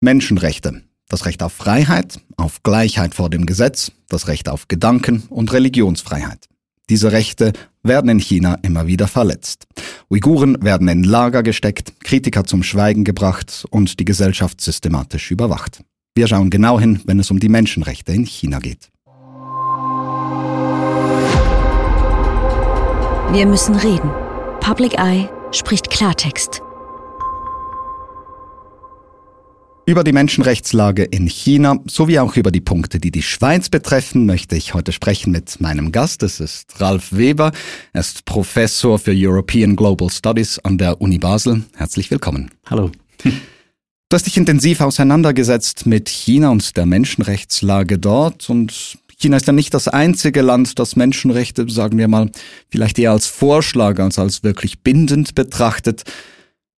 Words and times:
Menschenrechte. 0.00 0.82
Das 1.08 1.26
Recht 1.26 1.42
auf 1.42 1.52
Freiheit, 1.52 2.20
auf 2.38 2.62
Gleichheit 2.62 3.14
vor 3.14 3.28
dem 3.28 3.44
Gesetz, 3.44 3.92
das 4.08 4.28
Recht 4.28 4.48
auf 4.48 4.66
Gedanken- 4.66 5.24
und 5.28 5.52
Religionsfreiheit. 5.52 6.48
Diese 6.88 7.12
Rechte 7.12 7.52
werden 7.82 8.08
in 8.08 8.18
China 8.18 8.58
immer 8.62 8.86
wieder 8.86 9.08
verletzt. 9.08 9.66
Uiguren 10.08 10.62
werden 10.64 10.88
in 10.88 11.04
Lager 11.04 11.42
gesteckt, 11.42 12.00
Kritiker 12.00 12.44
zum 12.44 12.62
Schweigen 12.62 13.04
gebracht 13.04 13.66
und 13.70 14.00
die 14.00 14.06
Gesellschaft 14.06 14.62
systematisch 14.62 15.30
überwacht. 15.30 15.82
Wir 16.14 16.26
schauen 16.26 16.48
genau 16.48 16.80
hin, 16.80 17.00
wenn 17.04 17.20
es 17.20 17.30
um 17.30 17.38
die 17.38 17.50
Menschenrechte 17.50 18.12
in 18.12 18.24
China 18.24 18.58
geht. 18.58 18.90
Wir 23.32 23.46
müssen 23.46 23.76
reden. 23.76 24.10
Public 24.60 24.94
Eye 24.94 25.28
spricht 25.52 25.90
Klartext. 25.90 26.62
Über 29.86 30.04
die 30.04 30.12
Menschenrechtslage 30.12 31.04
in 31.04 31.26
China 31.26 31.78
sowie 31.86 32.18
auch 32.18 32.36
über 32.36 32.50
die 32.50 32.60
Punkte, 32.60 33.00
die 33.00 33.10
die 33.10 33.22
Schweiz 33.22 33.68
betreffen, 33.68 34.26
möchte 34.26 34.54
ich 34.54 34.74
heute 34.74 34.92
sprechen 34.92 35.32
mit 35.32 35.60
meinem 35.60 35.90
Gast. 35.90 36.22
Es 36.22 36.38
ist 36.38 36.80
Ralf 36.80 37.12
Weber. 37.12 37.50
Er 37.92 38.00
ist 38.00 38.24
Professor 38.24 38.98
für 38.98 39.12
European 39.14 39.74
Global 39.74 40.10
Studies 40.10 40.58
an 40.60 40.78
der 40.78 41.00
Uni 41.00 41.18
Basel. 41.18 41.64
Herzlich 41.74 42.10
willkommen. 42.10 42.50
Hallo. 42.66 42.92
Du 43.24 44.14
hast 44.14 44.26
dich 44.26 44.36
intensiv 44.36 44.80
auseinandergesetzt 44.80 45.86
mit 45.86 46.08
China 46.08 46.50
und 46.50 46.76
der 46.76 46.86
Menschenrechtslage 46.86 47.98
dort 47.98 48.50
und 48.50 48.98
China 49.16 49.36
ist 49.36 49.46
ja 49.46 49.52
nicht 49.52 49.74
das 49.74 49.88
einzige 49.88 50.42
Land, 50.42 50.78
das 50.78 50.96
Menschenrechte, 50.96 51.68
sagen 51.68 51.98
wir 51.98 52.08
mal, 52.08 52.30
vielleicht 52.70 52.98
eher 52.98 53.12
als 53.12 53.26
Vorschlag 53.26 53.98
als 53.98 54.18
als 54.18 54.42
wirklich 54.42 54.82
bindend 54.82 55.34
betrachtet. 55.34 56.04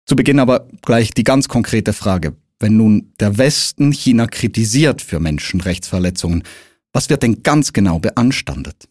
Zu 0.07 0.17
Beginn 0.17 0.41
aber 0.41 0.67
gleich 0.83 1.11
die 1.13 1.25
ganz 1.25 1.49
konkrete 1.49 1.93
Frage 1.93 2.37
wenn 2.63 2.77
nun 2.77 3.13
der 3.21 3.37
Westen 3.39 3.93
China 3.93 4.27
kritisiert 4.27 5.03
für 5.03 5.21
Menschenrechtsverletzungen, 5.21 6.45
was 6.93 7.11
wird 7.11 7.23
denn 7.23 7.43
ganz 7.43 7.73
genau 7.73 7.99
beanstandet? 7.99 8.89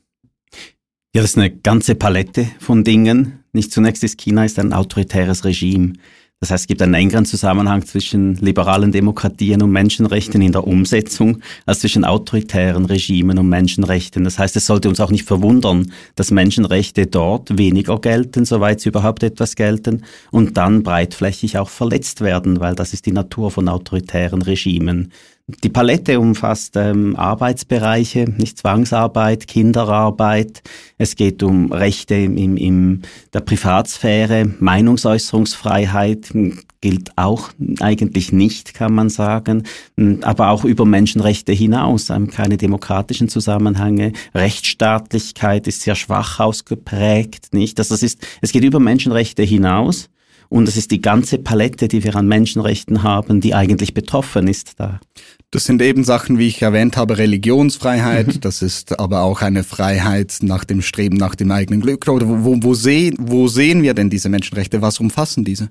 Ja, 1.13 1.22
das 1.22 1.31
ist 1.31 1.38
eine 1.38 1.52
ganze 1.52 1.95
Palette 1.95 2.47
von 2.59 2.83
Dingen. 2.83 3.44
Nicht 3.53 3.72
zunächst 3.72 4.03
ist 4.03 4.17
China 4.17 4.45
ist 4.45 4.59
ein 4.59 4.73
autoritäres 4.73 5.44
Regime. 5.44 5.94
Das 6.42 6.50
heißt, 6.50 6.64
es 6.64 6.67
gibt 6.67 6.81
einen 6.81 6.95
engeren 6.95 7.25
Zusammenhang 7.25 7.86
zwischen 7.86 8.34
liberalen 8.38 8.92
Demokratien 8.92 9.61
und 9.61 9.72
Menschenrechten 9.72 10.42
in 10.42 10.52
der 10.52 10.66
Umsetzung 10.66 11.39
als 11.67 11.81
zwischen 11.81 12.03
autoritären 12.03 12.86
Regimen 12.86 13.38
und 13.38 13.47
Menschenrechten. 13.47 14.23
Das 14.23 14.39
heißt, 14.39 14.56
es 14.56 14.66
sollte 14.66 14.89
uns 14.89 15.00
auch 15.00 15.12
nicht 15.12 15.28
verwundern, 15.28 15.92
dass 16.16 16.31
Menschenrechte 16.31 17.06
dort 17.06 17.59
weniger 17.59 18.00
gelten, 18.00 18.45
soweit 18.45 18.81
sie 18.81 18.89
überhaupt 18.89 19.22
etwas 19.22 19.56
gelten, 19.56 20.02
und 20.31 20.58
dann 20.58 20.81
breitflächig 20.81 21.59
auch 21.59 21.69
verletzt 21.69 22.22
werden, 22.22 22.59
weil 22.59 22.73
das 22.73 22.94
ist 22.94 23.06
die 23.06 23.12
Natur 23.12 23.52
von 23.52 23.69
autoritären 23.69 24.42
Regimen. 24.42 25.12
Die 25.63 25.69
Palette 25.69 26.19
umfasst 26.19 26.75
ähm, 26.75 27.16
Arbeitsbereiche, 27.16 28.25
nicht 28.25 28.57
Zwangsarbeit, 28.57 29.47
Kinderarbeit. 29.47 30.61
Es 30.97 31.16
geht 31.16 31.44
um 31.44 31.71
Rechte 31.71 32.16
in, 32.16 32.57
in 32.57 33.02
der 33.33 33.41
Privatsphäre, 33.41 34.45
Meinungsäußerungsfreiheit 34.59 36.29
hm, 36.31 36.59
gilt 36.79 37.17
auch 37.17 37.49
eigentlich 37.79 38.31
nicht, 38.31 38.73
kann 38.73 38.94
man 38.94 39.09
sagen, 39.09 39.63
hm, 39.97 40.19
aber 40.23 40.49
auch 40.49 40.63
über 40.66 40.85
Menschenrechte 40.85 41.52
hinaus, 41.52 42.09
ähm, 42.09 42.29
keine 42.29 42.57
demokratischen 42.57 43.29
Zusammenhänge. 43.29 44.13
Rechtsstaatlichkeit 44.33 45.67
ist 45.67 45.81
sehr 45.81 45.95
schwach 45.95 46.39
ausgeprägt, 46.39 47.53
nicht? 47.53 47.79
Das 47.79 47.91
ist, 47.91 48.25
es 48.41 48.52
geht 48.52 48.63
über 48.63 48.79
Menschenrechte 48.79 49.44
hinaus. 49.44 50.09
Und 50.52 50.67
es 50.67 50.75
ist 50.75 50.91
die 50.91 50.99
ganze 50.99 51.38
Palette, 51.38 51.88
die 51.88 52.03
wir 52.03 52.13
an 52.17 52.27
Menschenrechten 52.27 53.03
haben, 53.03 53.39
die 53.39 53.55
eigentlich 53.55 53.94
betroffen 53.94 54.49
ist 54.49 54.73
da. 54.75 54.99
Das 55.49 55.63
sind 55.63 55.81
eben 55.81 56.03
Sachen, 56.03 56.38
wie 56.39 56.47
ich 56.47 56.61
erwähnt 56.61 56.97
habe, 56.97 57.17
Religionsfreiheit. 57.17 58.27
Mhm. 58.27 58.41
Das 58.41 58.61
ist 58.61 58.99
aber 58.99 59.22
auch 59.22 59.41
eine 59.41 59.63
Freiheit 59.63 60.39
nach 60.41 60.66
dem 60.66 60.81
Streben 60.81 61.16
nach 61.16 61.35
dem 61.35 61.52
eigenen 61.52 61.79
Glück. 61.79 62.06
Oder 62.09 62.28
wo, 62.28 62.57
wo, 62.62 62.73
sehen, 62.73 63.16
wo 63.17 63.47
sehen 63.47 63.81
wir 63.81 63.94
denn 63.94 64.09
diese 64.09 64.28
Menschenrechte? 64.28 64.81
Was 64.81 65.00
umfassen 65.00 65.45
diese? 65.45 65.69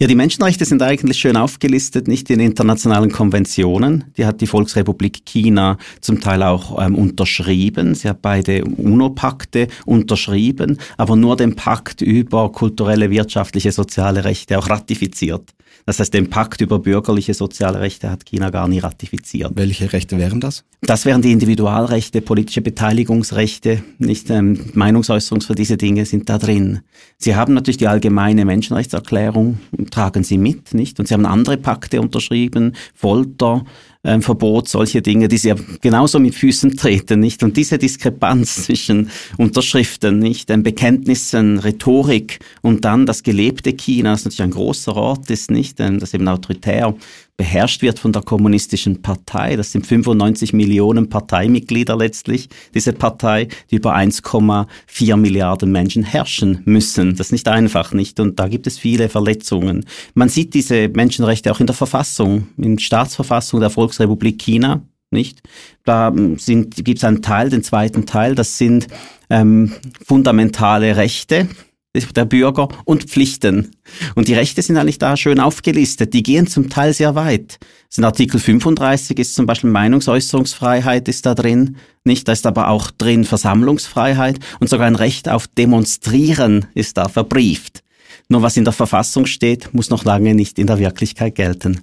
Ja, 0.00 0.06
die 0.06 0.14
Menschenrechte 0.14 0.64
sind 0.64 0.80
eigentlich 0.80 1.18
schön 1.18 1.36
aufgelistet, 1.36 2.06
nicht 2.06 2.30
in 2.30 2.38
internationalen 2.38 3.10
Konventionen. 3.10 4.04
Die 4.16 4.26
hat 4.26 4.40
die 4.40 4.46
Volksrepublik 4.46 5.24
China 5.26 5.76
zum 6.00 6.20
Teil 6.20 6.44
auch 6.44 6.80
ähm, 6.80 6.94
unterschrieben. 6.94 7.96
Sie 7.96 8.08
hat 8.08 8.22
beide 8.22 8.64
UNO-Pakte 8.64 9.66
unterschrieben, 9.86 10.78
aber 10.98 11.16
nur 11.16 11.34
den 11.34 11.56
Pakt 11.56 12.00
über 12.00 12.52
kulturelle, 12.52 13.10
wirtschaftliche, 13.10 13.72
soziale 13.72 14.22
Rechte 14.22 14.56
auch 14.60 14.70
ratifiziert. 14.70 15.52
Das 15.88 16.00
heißt, 16.00 16.12
den 16.12 16.28
Pakt 16.28 16.60
über 16.60 16.80
bürgerliche 16.80 17.32
soziale 17.32 17.80
Rechte 17.80 18.10
hat 18.10 18.26
China 18.26 18.50
gar 18.50 18.68
nie 18.68 18.78
ratifiziert. 18.78 19.52
Welche 19.54 19.90
Rechte 19.90 20.18
wären 20.18 20.38
das? 20.38 20.64
Das 20.82 21.06
wären 21.06 21.22
die 21.22 21.32
Individualrechte, 21.32 22.20
politische 22.20 22.60
Beteiligungsrechte, 22.60 23.82
nicht 23.96 24.28
ähm, 24.28 24.66
Meinungsäußerungs 24.74 25.46
für 25.46 25.54
diese 25.54 25.78
Dinge 25.78 26.04
sind 26.04 26.28
da 26.28 26.36
drin. 26.36 26.80
Sie 27.16 27.36
haben 27.36 27.54
natürlich 27.54 27.78
die 27.78 27.88
allgemeine 27.88 28.44
Menschenrechtserklärung, 28.44 29.60
tragen 29.90 30.24
sie 30.24 30.36
mit, 30.36 30.74
nicht? 30.74 31.00
Und 31.00 31.08
sie 31.08 31.14
haben 31.14 31.24
andere 31.24 31.56
Pakte 31.56 32.02
unterschrieben, 32.02 32.74
Folter, 32.94 33.64
ähm, 34.04 34.22
Verbot, 34.22 34.68
solche 34.68 35.02
Dinge, 35.02 35.28
die 35.28 35.38
sie 35.38 35.48
ja 35.48 35.56
genauso 35.80 36.18
mit 36.20 36.34
Füßen 36.34 36.76
treten, 36.76 37.20
nicht? 37.20 37.42
Und 37.42 37.56
diese 37.56 37.78
Diskrepanz 37.78 38.56
zwischen 38.64 39.10
Unterschriften, 39.36 40.18
nicht? 40.18 40.48
Den 40.48 40.62
Bekenntnissen, 40.62 41.58
Rhetorik 41.58 42.38
und 42.62 42.84
dann 42.84 43.06
das 43.06 43.22
gelebte 43.22 43.72
China, 43.72 44.12
das 44.12 44.24
natürlich 44.24 44.42
ein 44.42 44.50
großer 44.50 44.94
Ort 44.94 45.30
ist, 45.30 45.50
nicht? 45.50 45.80
Das 45.80 46.14
eben 46.14 46.28
autoritär 46.28 46.94
beherrscht 47.38 47.82
wird 47.82 47.98
von 47.98 48.12
der 48.12 48.22
kommunistischen 48.22 49.00
Partei. 49.00 49.56
Das 49.56 49.72
sind 49.72 49.86
95 49.86 50.52
Millionen 50.52 51.08
Parteimitglieder 51.08 51.96
letztlich, 51.96 52.48
diese 52.74 52.92
Partei, 52.92 53.48
die 53.70 53.76
über 53.76 53.96
1,4 53.96 55.16
Milliarden 55.16 55.72
Menschen 55.72 56.02
herrschen 56.02 56.60
müssen. 56.64 57.16
Das 57.16 57.28
ist 57.28 57.32
nicht 57.32 57.48
einfach, 57.48 57.92
nicht? 57.92 58.20
Und 58.20 58.38
da 58.40 58.48
gibt 58.48 58.66
es 58.66 58.76
viele 58.76 59.08
Verletzungen. 59.08 59.86
Man 60.14 60.28
sieht 60.28 60.52
diese 60.52 60.88
Menschenrechte 60.88 61.52
auch 61.52 61.60
in 61.60 61.66
der 61.66 61.76
Verfassung, 61.76 62.48
in 62.58 62.76
der 62.76 62.82
Staatsverfassung 62.82 63.60
der 63.60 63.70
Volksrepublik 63.70 64.38
China, 64.38 64.82
nicht? 65.10 65.40
Da 65.84 66.10
gibt 66.10 66.98
es 66.98 67.04
einen 67.04 67.22
Teil, 67.22 67.50
den 67.50 67.62
zweiten 67.62 68.04
Teil, 68.04 68.34
das 68.34 68.58
sind 68.58 68.88
ähm, 69.30 69.72
fundamentale 70.04 70.96
Rechte, 70.96 71.48
der 71.94 72.24
Bürger 72.24 72.68
und 72.84 73.04
Pflichten. 73.04 73.72
Und 74.14 74.28
die 74.28 74.34
Rechte 74.34 74.62
sind 74.62 74.76
eigentlich 74.76 74.98
da 74.98 75.16
schön 75.16 75.40
aufgelistet. 75.40 76.14
Die 76.14 76.22
gehen 76.22 76.46
zum 76.46 76.70
Teil 76.70 76.92
sehr 76.92 77.14
weit. 77.14 77.58
In 77.96 78.04
Artikel 78.04 78.38
35 78.38 79.18
ist 79.18 79.34
zum 79.34 79.46
Beispiel 79.46 79.70
Meinungsäußerungsfreiheit 79.70 81.08
ist 81.08 81.26
da 81.26 81.34
drin. 81.34 81.76
Nicht, 82.04 82.28
da 82.28 82.32
ist 82.32 82.46
aber 82.46 82.68
auch 82.68 82.90
drin 82.90 83.24
Versammlungsfreiheit 83.24 84.38
und 84.60 84.68
sogar 84.68 84.86
ein 84.86 84.96
Recht 84.96 85.28
auf 85.28 85.46
Demonstrieren 85.48 86.66
ist 86.74 86.96
da 86.96 87.08
verbrieft. 87.08 87.82
Nur 88.28 88.42
was 88.42 88.56
in 88.56 88.64
der 88.64 88.74
Verfassung 88.74 89.26
steht, 89.26 89.72
muss 89.72 89.90
noch 89.90 90.04
lange 90.04 90.34
nicht 90.34 90.58
in 90.58 90.66
der 90.66 90.78
Wirklichkeit 90.78 91.34
gelten. 91.34 91.80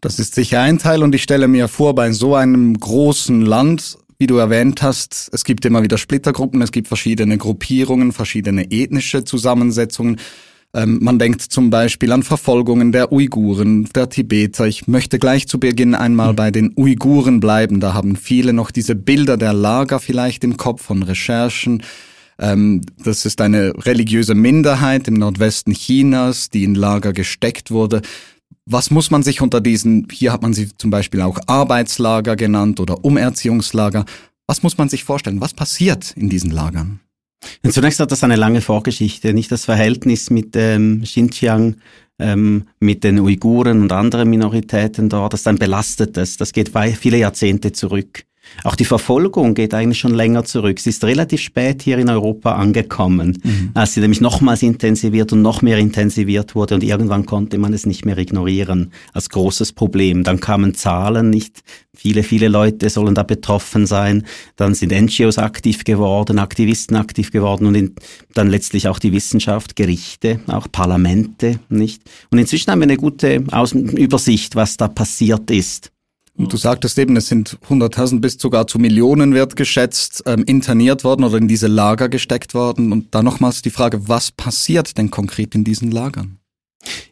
Das 0.00 0.20
ist 0.20 0.36
sicher 0.36 0.60
ein 0.60 0.78
Teil 0.78 1.02
und 1.02 1.14
ich 1.14 1.24
stelle 1.24 1.48
mir 1.48 1.66
vor, 1.66 1.94
bei 1.94 2.12
so 2.12 2.36
einem 2.36 2.78
großen 2.78 3.42
Land 3.42 3.98
wie 4.18 4.26
du 4.26 4.36
erwähnt 4.36 4.82
hast, 4.82 5.30
es 5.32 5.44
gibt 5.44 5.64
immer 5.64 5.82
wieder 5.82 5.96
Splittergruppen, 5.96 6.60
es 6.60 6.72
gibt 6.72 6.88
verschiedene 6.88 7.38
Gruppierungen, 7.38 8.12
verschiedene 8.12 8.70
ethnische 8.70 9.24
Zusammensetzungen. 9.24 10.18
Ähm, 10.74 10.98
man 11.00 11.20
denkt 11.20 11.40
zum 11.40 11.70
Beispiel 11.70 12.10
an 12.10 12.24
Verfolgungen 12.24 12.90
der 12.90 13.12
Uiguren, 13.12 13.84
der 13.94 14.08
Tibeter. 14.08 14.66
Ich 14.66 14.88
möchte 14.88 15.20
gleich 15.20 15.46
zu 15.46 15.60
Beginn 15.60 15.94
einmal 15.94 16.32
mhm. 16.32 16.36
bei 16.36 16.50
den 16.50 16.72
Uiguren 16.76 17.38
bleiben. 17.38 17.78
Da 17.78 17.94
haben 17.94 18.16
viele 18.16 18.52
noch 18.52 18.72
diese 18.72 18.96
Bilder 18.96 19.36
der 19.36 19.52
Lager 19.52 20.00
vielleicht 20.00 20.42
im 20.42 20.56
Kopf 20.56 20.82
von 20.82 21.04
Recherchen. 21.04 21.84
Ähm, 22.40 22.82
das 23.02 23.24
ist 23.24 23.40
eine 23.40 23.72
religiöse 23.86 24.34
Minderheit 24.34 25.06
im 25.06 25.14
Nordwesten 25.14 25.74
Chinas, 25.74 26.50
die 26.50 26.64
in 26.64 26.74
Lager 26.74 27.12
gesteckt 27.12 27.70
wurde. 27.70 28.02
Was 28.70 28.90
muss 28.90 29.10
man 29.10 29.22
sich 29.22 29.40
unter 29.40 29.62
diesen, 29.62 30.08
hier 30.12 30.30
hat 30.30 30.42
man 30.42 30.52
sie 30.52 30.68
zum 30.76 30.90
Beispiel 30.90 31.22
auch 31.22 31.40
Arbeitslager 31.46 32.36
genannt 32.36 32.80
oder 32.80 33.02
Umerziehungslager, 33.02 34.04
was 34.46 34.62
muss 34.62 34.76
man 34.76 34.90
sich 34.90 35.04
vorstellen? 35.04 35.40
Was 35.40 35.54
passiert 35.54 36.12
in 36.18 36.28
diesen 36.28 36.50
Lagern? 36.50 37.00
Zunächst 37.66 37.98
hat 37.98 38.12
das 38.12 38.24
eine 38.24 38.36
lange 38.36 38.60
Vorgeschichte, 38.60 39.32
nicht 39.32 39.50
das 39.50 39.64
Verhältnis 39.64 40.28
mit 40.28 40.54
ähm, 40.54 41.00
Xinjiang, 41.02 41.76
ähm, 42.18 42.64
mit 42.78 43.04
den 43.04 43.20
Uiguren 43.20 43.80
und 43.80 43.92
anderen 43.92 44.28
Minoritäten 44.28 45.08
dort, 45.08 45.32
das 45.32 45.40
ist 45.40 45.48
ein 45.48 45.58
belastetes, 45.58 46.36
das 46.36 46.52
geht 46.52 46.70
viele 47.00 47.16
Jahrzehnte 47.16 47.72
zurück. 47.72 48.24
Auch 48.64 48.74
die 48.74 48.84
Verfolgung 48.84 49.54
geht 49.54 49.74
eigentlich 49.74 49.98
schon 49.98 50.14
länger 50.14 50.44
zurück. 50.44 50.80
Sie 50.80 50.90
ist 50.90 51.04
relativ 51.04 51.40
spät 51.40 51.82
hier 51.82 51.98
in 51.98 52.08
Europa 52.08 52.52
angekommen, 52.52 53.38
mhm. 53.42 53.70
als 53.74 53.94
sie 53.94 54.00
nämlich 54.00 54.20
nochmals 54.20 54.62
intensiviert 54.62 55.32
und 55.32 55.42
noch 55.42 55.62
mehr 55.62 55.78
intensiviert 55.78 56.54
wurde 56.54 56.74
und 56.74 56.82
irgendwann 56.82 57.26
konnte 57.26 57.58
man 57.58 57.72
es 57.72 57.86
nicht 57.86 58.04
mehr 58.04 58.18
ignorieren 58.18 58.92
als 59.12 59.30
großes 59.30 59.72
Problem. 59.72 60.24
Dann 60.24 60.40
kamen 60.40 60.74
Zahlen, 60.74 61.30
nicht 61.30 61.62
viele, 61.94 62.22
viele 62.22 62.48
Leute 62.48 62.88
sollen 62.90 63.14
da 63.14 63.22
betroffen 63.22 63.86
sein. 63.86 64.24
Dann 64.56 64.74
sind 64.74 64.92
NGOs 64.92 65.38
aktiv 65.38 65.84
geworden, 65.84 66.38
Aktivisten 66.38 66.96
aktiv 66.96 67.30
geworden 67.30 67.66
und 67.66 67.74
in, 67.74 67.94
dann 68.34 68.48
letztlich 68.48 68.88
auch 68.88 68.98
die 68.98 69.12
Wissenschaft, 69.12 69.76
Gerichte, 69.76 70.40
auch 70.46 70.68
Parlamente, 70.70 71.58
nicht? 71.68 72.02
Und 72.30 72.38
inzwischen 72.38 72.70
haben 72.70 72.80
wir 72.80 72.84
eine 72.84 72.96
gute 72.96 73.44
Außen 73.50 73.96
Übersicht, 73.96 74.56
was 74.56 74.76
da 74.76 74.88
passiert 74.88 75.50
ist. 75.50 75.90
Und 76.38 76.52
du 76.52 76.56
sagtest 76.56 76.98
eben, 76.98 77.16
es 77.16 77.26
sind 77.26 77.58
100.000 77.68 78.20
bis 78.20 78.34
sogar 78.34 78.68
zu 78.68 78.78
Millionen 78.78 79.34
wert 79.34 79.56
geschätzt, 79.56 80.22
ähm, 80.24 80.44
interniert 80.44 81.02
worden 81.02 81.24
oder 81.24 81.36
in 81.36 81.48
diese 81.48 81.66
Lager 81.66 82.08
gesteckt 82.08 82.54
worden. 82.54 82.92
Und 82.92 83.14
da 83.14 83.22
nochmals 83.22 83.60
die 83.62 83.70
Frage, 83.70 84.08
was 84.08 84.30
passiert 84.30 84.96
denn 84.98 85.10
konkret 85.10 85.56
in 85.56 85.64
diesen 85.64 85.90
Lagern? 85.90 86.38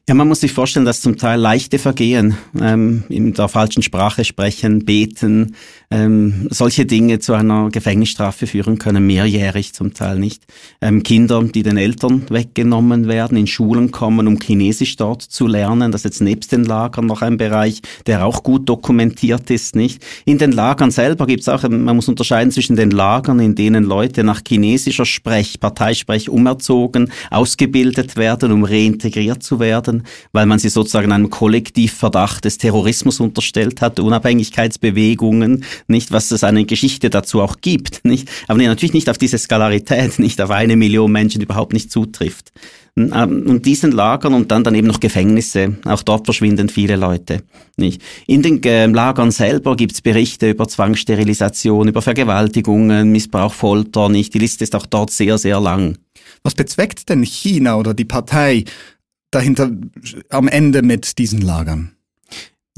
Ja, 0.09 0.15
man 0.15 0.29
muss 0.29 0.41
sich 0.41 0.53
vorstellen, 0.53 0.87
dass 0.87 1.01
zum 1.01 1.17
Teil 1.17 1.41
leichte 1.41 1.81
Vergehen, 1.81 2.37
ähm, 2.61 3.03
in 3.09 3.33
der 3.35 3.49
falschen 3.49 3.83
Sprache 3.83 4.25
sprechen, 4.25 4.85
beten, 4.85 5.57
ähm, 5.91 6.49
solche 6.51 6.87
Dinge 6.87 7.19
zu 7.19 7.35
einer 7.35 7.71
Gefängnisstrafe 7.71 8.47
führen 8.47 8.79
können, 8.79 9.07
mehrjährig 9.07 9.73
zum 9.73 9.95
Teil 9.95 10.19
nicht. 10.19 10.45
Ähm, 10.81 11.03
Kinder, 11.03 11.43
die 11.43 11.63
den 11.63 11.77
Eltern 11.77 12.25
weggenommen 12.29 13.09
werden, 13.09 13.37
in 13.37 13.47
Schulen 13.47 13.91
kommen, 13.91 14.27
um 14.27 14.39
Chinesisch 14.41 14.97
dort 14.97 15.23
zu 15.23 15.47
lernen, 15.47 15.93
das 15.93 16.01
ist 16.01 16.05
jetzt 16.05 16.21
nebst 16.21 16.53
den 16.53 16.65
Lagern 16.65 17.07
noch 17.07 17.23
ein 17.23 17.37
Bereich, 17.37 17.83
der 18.07 18.25
auch 18.25 18.43
gut 18.43 18.69
dokumentiert 18.69 19.51
ist, 19.51 19.77
nicht. 19.77 20.05
In 20.25 20.39
den 20.39 20.53
Lagern 20.53 20.91
selber 20.91 21.27
gibt 21.27 21.43
es 21.43 21.49
auch, 21.49 21.63
man 21.69 21.97
muss 21.97 22.09
unterscheiden 22.09 22.51
zwischen 22.51 22.77
den 22.77 22.91
Lagern, 22.91 23.41
in 23.41 23.55
denen 23.55 23.85
Leute 23.85 24.25
nach 24.25 24.41
chinesischer 24.47 25.05
Sprech, 25.05 25.61
Parteisprech 25.61 26.29
umerzogen, 26.29 27.13
ausgebildet 27.31 28.17
werden, 28.17 28.53
um 28.53 28.65
reintegriert 28.65 29.43
zu 29.43 29.61
werden 29.61 29.67
werden, 29.67 30.03
weil 30.33 30.47
man 30.47 30.59
sie 30.59 30.69
sozusagen 30.69 31.13
einem 31.13 31.31
Kollektivverdacht 31.31 32.45
des 32.45 32.59
Terrorismus 32.59 33.21
unterstellt 33.21 33.81
hat, 33.81 34.01
Unabhängigkeitsbewegungen, 34.01 35.65
nicht, 35.87 36.13
was 36.13 36.31
es 36.31 36.45
eine 36.45 36.65
Geschichte 36.65 37.11
dazu 37.11 37.43
auch 37.43 37.57
gibt, 37.61 38.01
nicht, 38.05 38.29
aber 38.49 38.63
natürlich 38.63 38.95
nicht 38.95 39.11
auf 39.11 39.19
diese 39.19 39.39
Skalarität, 39.39 40.19
nicht 40.19 40.41
auf 40.41 40.51
eine 40.51 40.77
Million 40.77 41.13
Menschen 41.13 41.41
überhaupt 41.41 41.73
nicht 41.73 41.91
zutrifft. 41.91 42.53
Ähm, 42.99 43.45
und 43.47 43.67
diesen 43.67 43.93
Lagern 43.93 44.33
und 44.33 44.51
dann 44.51 44.65
dann 44.65 44.75
eben 44.75 44.87
noch 44.87 45.01
Gefängnisse. 45.01 45.77
Auch 45.85 46.03
dort 46.03 46.27
verschwinden 46.27 46.71
viele 46.71 46.97
Leute. 46.97 47.43
Nicht? 47.77 48.01
In 48.27 48.41
den 48.41 48.63
äh, 48.63 48.87
Lagern 48.87 49.31
selber 49.31 49.77
gibt's 49.77 50.01
Berichte 50.01 50.51
über 50.51 50.67
Zwangssterilisation, 50.67 51.89
über 51.89 52.01
Vergewaltigungen, 52.01 53.13
Missbrauch, 53.13 53.53
Folter. 53.53 54.09
Nicht? 54.09 54.33
Die 54.33 54.39
Liste 54.39 54.65
ist 54.65 54.75
auch 54.75 54.87
dort 54.87 55.11
sehr, 55.11 55.37
sehr 55.37 55.61
lang. 55.61 55.99
Was 56.43 56.55
bezweckt 56.55 57.09
denn 57.11 57.23
China 57.23 57.77
oder 57.77 57.93
die 57.93 58.07
Partei 58.07 58.65
dahinter 59.31 59.71
am 60.31 60.49
Ende 60.49 60.81
mit 60.81 61.19
diesen 61.19 61.43
Lagern? 61.43 61.96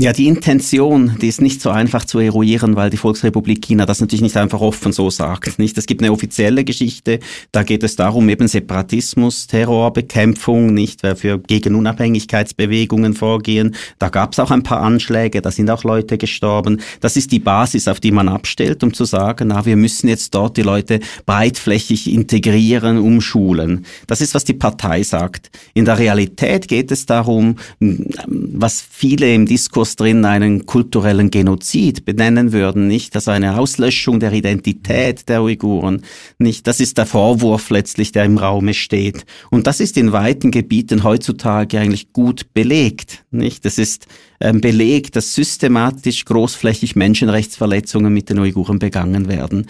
Ja, 0.00 0.12
die 0.12 0.28
Intention, 0.28 1.16
die 1.20 1.26
ist 1.26 1.40
nicht 1.40 1.60
so 1.60 1.70
einfach 1.70 2.04
zu 2.04 2.20
eruieren, 2.20 2.76
weil 2.76 2.88
die 2.88 2.96
Volksrepublik 2.96 3.60
China 3.62 3.84
das 3.84 4.00
natürlich 4.00 4.22
nicht 4.22 4.36
einfach 4.36 4.60
offen 4.60 4.92
so 4.92 5.10
sagt. 5.10 5.58
Nicht, 5.58 5.76
es 5.76 5.86
gibt 5.86 6.00
eine 6.00 6.12
offizielle 6.12 6.62
Geschichte, 6.62 7.18
da 7.50 7.64
geht 7.64 7.82
es 7.82 7.96
darum 7.96 8.28
eben 8.28 8.46
Separatismus, 8.46 9.48
Terrorbekämpfung, 9.48 10.72
nicht, 10.72 11.02
wer 11.02 11.16
für 11.16 11.40
gegen 11.40 11.74
Unabhängigkeitsbewegungen 11.74 13.14
vorgehen. 13.14 13.74
Da 13.98 14.08
gab 14.08 14.34
es 14.34 14.38
auch 14.38 14.52
ein 14.52 14.62
paar 14.62 14.82
Anschläge, 14.82 15.42
da 15.42 15.50
sind 15.50 15.68
auch 15.68 15.82
Leute 15.82 16.16
gestorben. 16.16 16.80
Das 17.00 17.16
ist 17.16 17.32
die 17.32 17.40
Basis, 17.40 17.88
auf 17.88 17.98
die 17.98 18.12
man 18.12 18.28
abstellt, 18.28 18.84
um 18.84 18.94
zu 18.94 19.04
sagen, 19.04 19.48
na, 19.48 19.66
wir 19.66 19.74
müssen 19.74 20.06
jetzt 20.06 20.32
dort 20.32 20.56
die 20.58 20.62
Leute 20.62 21.00
breitflächig 21.26 22.08
integrieren, 22.08 22.98
umschulen. 22.98 23.84
Das 24.06 24.20
ist, 24.20 24.36
was 24.36 24.44
die 24.44 24.54
Partei 24.54 25.02
sagt. 25.02 25.50
In 25.74 25.86
der 25.86 25.98
Realität 25.98 26.68
geht 26.68 26.92
es 26.92 27.04
darum, 27.04 27.56
was 27.80 28.80
viele 28.88 29.34
im 29.34 29.46
Diskurs 29.46 29.87
Diskurs 29.88 29.96
drin 29.96 30.24
einen 30.24 30.66
kulturellen 30.66 31.30
Genozid 31.30 32.04
benennen 32.04 32.52
würden, 32.52 32.86
nicht? 32.88 33.14
Also 33.14 33.30
eine 33.30 33.58
Auslöschung 33.58 34.20
der 34.20 34.32
Identität 34.32 35.28
der 35.28 35.42
Uiguren, 35.42 36.02
nicht? 36.38 36.66
Das 36.66 36.80
ist 36.80 36.98
der 36.98 37.06
Vorwurf 37.06 37.70
letztlich, 37.70 38.12
der 38.12 38.24
im 38.24 38.38
Raume 38.38 38.74
steht. 38.74 39.24
Und 39.50 39.66
das 39.66 39.80
ist 39.80 39.96
in 39.96 40.12
weiten 40.12 40.50
Gebieten 40.50 41.04
heutzutage 41.04 41.78
eigentlich 41.78 42.12
gut 42.12 42.52
belegt, 42.54 43.24
nicht? 43.30 43.64
Das 43.64 43.78
ist 43.78 44.06
ähm, 44.40 44.60
belegt, 44.60 45.16
dass 45.16 45.34
systematisch 45.34 46.24
großflächig 46.24 46.94
Menschenrechtsverletzungen 46.96 48.12
mit 48.12 48.30
den 48.30 48.38
Uiguren 48.38 48.78
begangen 48.78 49.28
werden. 49.28 49.66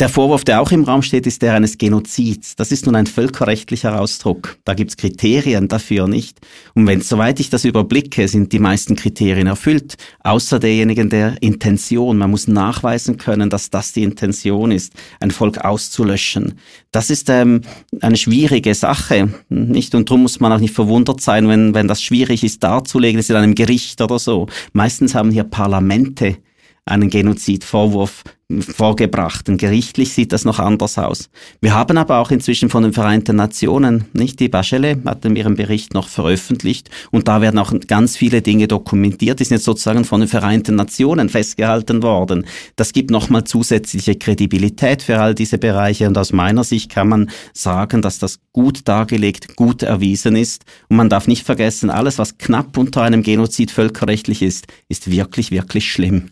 Der 0.00 0.08
Vorwurf, 0.08 0.42
der 0.42 0.60
auch 0.60 0.72
im 0.72 0.82
Raum 0.82 1.02
steht, 1.02 1.24
ist 1.24 1.40
der 1.42 1.54
eines 1.54 1.78
Genozids. 1.78 2.56
Das 2.56 2.72
ist 2.72 2.84
nun 2.84 2.96
ein 2.96 3.06
völkerrechtlicher 3.06 4.00
Ausdruck. 4.00 4.56
Da 4.64 4.74
gibt's 4.74 4.96
Kriterien 4.96 5.68
dafür 5.68 6.08
nicht. 6.08 6.40
Und 6.74 6.88
wenn, 6.88 7.00
soweit 7.00 7.38
ich 7.38 7.48
das 7.48 7.64
überblicke, 7.64 8.26
sind 8.26 8.52
die 8.52 8.58
meisten 8.58 8.96
Kriterien 8.96 9.46
erfüllt, 9.46 9.94
außer 10.24 10.58
derjenigen 10.58 11.10
der 11.10 11.40
Intention. 11.40 12.18
Man 12.18 12.30
muss 12.30 12.48
nachweisen 12.48 13.18
können, 13.18 13.50
dass 13.50 13.70
das 13.70 13.92
die 13.92 14.02
Intention 14.02 14.72
ist, 14.72 14.94
ein 15.20 15.30
Volk 15.30 15.58
auszulöschen. 15.58 16.58
Das 16.90 17.08
ist 17.10 17.30
ähm, 17.30 17.60
eine 18.00 18.16
schwierige 18.16 18.74
Sache, 18.74 19.32
nicht? 19.48 19.94
Und 19.94 20.10
darum 20.10 20.22
muss 20.22 20.40
man 20.40 20.50
auch 20.50 20.58
nicht 20.58 20.74
verwundert 20.74 21.20
sein, 21.20 21.46
wenn, 21.46 21.72
wenn 21.72 21.86
das 21.86 22.02
schwierig 22.02 22.42
ist 22.42 22.64
darzulegen, 22.64 23.20
ist 23.20 23.30
in 23.30 23.36
einem 23.36 23.54
Gericht 23.54 24.00
oder 24.00 24.18
so. 24.18 24.48
Meistens 24.72 25.14
haben 25.14 25.30
hier 25.30 25.44
Parlamente 25.44 26.38
einen 26.84 27.10
Genozidvorwurf 27.10 28.24
vorgebracht. 28.62 29.48
Und 29.48 29.58
gerichtlich 29.58 30.12
sieht 30.12 30.32
das 30.32 30.44
noch 30.44 30.58
anders 30.58 30.98
aus. 30.98 31.30
Wir 31.60 31.74
haben 31.74 31.96
aber 31.98 32.18
auch 32.18 32.30
inzwischen 32.30 32.68
von 32.68 32.82
den 32.82 32.92
Vereinten 32.92 33.36
Nationen, 33.36 34.06
nicht 34.12 34.40
die 34.40 34.48
Bachelet 34.48 35.04
hat 35.04 35.24
in 35.24 35.36
ihrem 35.36 35.54
Bericht 35.54 35.94
noch 35.94 36.08
veröffentlicht 36.08 36.90
und 37.10 37.28
da 37.28 37.40
werden 37.40 37.58
auch 37.58 37.72
ganz 37.86 38.16
viele 38.16 38.42
Dinge 38.42 38.68
dokumentiert, 38.68 39.40
die 39.40 39.44
sind 39.44 39.56
jetzt 39.56 39.64
sozusagen 39.64 40.04
von 40.04 40.20
den 40.20 40.28
Vereinten 40.28 40.74
Nationen 40.76 41.28
festgehalten 41.28 42.02
worden. 42.02 42.46
Das 42.76 42.92
gibt 42.92 43.10
nochmal 43.10 43.44
zusätzliche 43.44 44.14
Kredibilität 44.16 45.02
für 45.02 45.20
all 45.20 45.34
diese 45.34 45.58
Bereiche 45.58 46.06
und 46.06 46.18
aus 46.18 46.32
meiner 46.32 46.64
Sicht 46.64 46.90
kann 46.90 47.08
man 47.08 47.30
sagen, 47.52 48.02
dass 48.02 48.18
das 48.18 48.38
gut 48.52 48.86
dargelegt, 48.86 49.56
gut 49.56 49.82
erwiesen 49.82 50.36
ist 50.36 50.64
und 50.88 50.96
man 50.96 51.08
darf 51.08 51.26
nicht 51.26 51.44
vergessen, 51.44 51.90
alles 51.90 52.18
was 52.18 52.38
knapp 52.38 52.76
unter 52.76 53.02
einem 53.02 53.22
Genozid 53.22 53.70
völkerrechtlich 53.70 54.42
ist, 54.42 54.66
ist 54.88 55.10
wirklich, 55.10 55.50
wirklich 55.50 55.90
schlimm. 55.90 56.30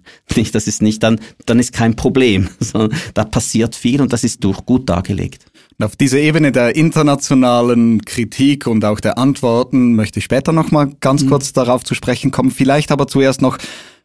Das 0.53 0.67
ist 0.67 0.83
nicht 0.83 1.03
dann, 1.03 1.21
dann 1.47 1.59
ist 1.59 1.73
kein 1.73 1.97
Problem, 1.97 2.12
sondern 2.61 2.99
da 3.15 3.25
passiert 3.25 3.75
viel 3.75 4.01
und 4.01 4.13
das 4.13 4.25
ist 4.25 4.43
durch 4.45 4.65
gut 4.65 4.89
dargelegt. 4.89 5.47
Auf 5.81 5.97
diese 5.97 6.21
Ebene 6.21 6.53
der 6.53 6.77
internationalen 6.77 8.05
Kritik 8.05 8.67
und 8.67 8.85
auch 8.85 9.01
der 9.01 9.19
Antworten 9.19 9.95
möchte 9.95 10.21
ich 10.21 10.25
später 10.25 10.53
nochmal 10.53 10.93
ganz 11.01 11.25
mhm. 11.25 11.31
kurz 11.31 11.53
darauf 11.53 11.83
zu 11.83 11.95
sprechen 11.95 12.31
kommen. 12.31 12.51
Vielleicht 12.51 12.93
aber 12.93 13.09
zuerst 13.09 13.43
noch 13.43 13.59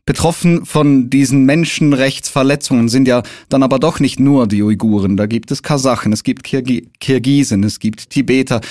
Betroffen 0.07 0.65
von 0.65 1.09
diesen 1.09 1.45
Menschenrechtsverletzungen 1.45 2.87
sind 2.87 3.07
ja 3.07 3.23
dann 3.49 3.61
aber 3.61 3.77
doch 3.77 3.99
nicht 3.99 4.19
nur 4.19 4.47
die 4.47 4.63
Uiguren. 4.63 5.17
Da 5.17 5.25
gibt 5.25 5.51
es 5.51 5.61
Kasachen, 5.61 6.13
es 6.13 6.23
gibt 6.23 6.43
Kirgi 6.43 6.89
Kirgisen, 6.99 7.63
es 7.63 7.79
gibt 7.79 8.09
Tibeter. 8.09 8.61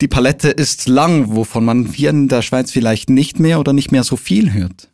Die 0.00 0.08
Palette 0.08 0.48
ist 0.48 0.88
lang, 0.88 1.36
wovon 1.36 1.64
man 1.64 1.86
hier 1.86 2.10
in 2.10 2.26
der 2.26 2.42
Schweiz 2.42 2.72
vielleicht 2.72 3.08
nicht 3.08 3.38
mehr 3.38 3.60
oder 3.60 3.72
nicht 3.72 3.92
mehr 3.92 4.02
so 4.02 4.16
viel 4.16 4.52
hört. 4.52 4.91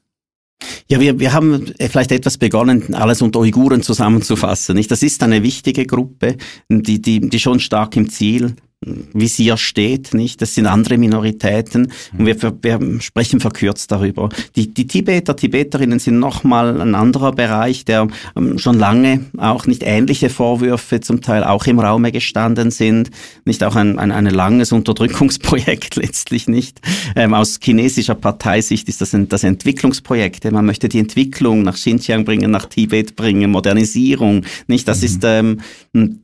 Ja, 0.89 1.01
wir, 1.01 1.19
wir 1.21 1.33
haben 1.33 1.67
vielleicht 1.79 2.13
etwas 2.13 2.39
begonnen, 2.39 2.95
alles 2.95 3.21
unter 3.21 3.41
Uiguren 3.41 3.83
zusammenzufassen. 3.83 4.75
Nicht? 4.75 4.91
Das 4.91 5.03
ist 5.03 5.23
eine 5.23 5.43
wichtige 5.43 5.85
Gruppe, 5.87 6.37
die, 6.69 7.01
die, 7.01 7.21
die 7.21 7.39
schon 7.39 7.61
stark 7.61 7.97
im 7.97 8.09
Ziel 8.09 8.57
Visier 8.81 9.57
steht, 9.57 10.15
nicht? 10.15 10.41
Das 10.41 10.55
sind 10.55 10.67
andere 10.67 10.99
Minoritäten 10.99 11.93
und 12.17 12.27
wir, 12.27 12.37
wir 12.63 13.01
sprechen 13.01 13.41
verkürzt 13.41 13.91
darüber. 13.91 14.29
Die, 14.55 14.73
die 14.73 14.87
Tibeter, 14.87 15.35
Tibeterinnen 15.35 15.99
sind 15.99 16.21
nochmal 16.21 16.81
ein 16.81 16.95
anderer 16.95 17.33
Bereich, 17.33 17.85
der 17.85 18.07
ähm, 18.37 18.57
schon 18.59 18.79
lange 18.79 19.25
auch 19.37 19.67
nicht 19.67 19.83
ähnliche 19.85 20.31
Vorwürfe 20.31 21.01
zum 21.01 21.23
Teil 21.23 21.43
auch 21.43 21.67
im 21.67 21.81
Raume 21.81 22.13
gestanden 22.13 22.71
sind. 22.71 23.11
Nicht 23.45 23.65
auch 23.65 23.75
ein, 23.75 23.99
ein, 23.99 24.13
ein 24.13 24.27
langes 24.27 24.71
Unterdrückungsprojekt 24.71 25.97
letztlich 25.97 26.47
nicht. 26.47 26.81
Ähm, 27.17 27.35
aus 27.35 27.59
chinesischer 27.61 28.15
Parteisicht 28.15 28.89
ist 28.89 29.01
das 29.01 29.13
ein, 29.13 29.29
das 29.29 29.43
Entwicklungsprojekt. 29.43 30.49
Man 30.53 30.67
möchte 30.67 30.89
die 30.89 31.01
Entwicklung 31.01 31.63
nach 31.63 31.75
Xinjiang 31.75 32.25
bringen, 32.25 32.53
nach 32.53 32.67
Tibet 32.67 33.17
bringen, 33.17 33.51
Modernisierung. 33.51 34.45
Nicht? 34.69 34.87
Das 34.87 35.01
mhm. 35.01 35.05
ist 35.05 35.25
ähm, 35.25 35.59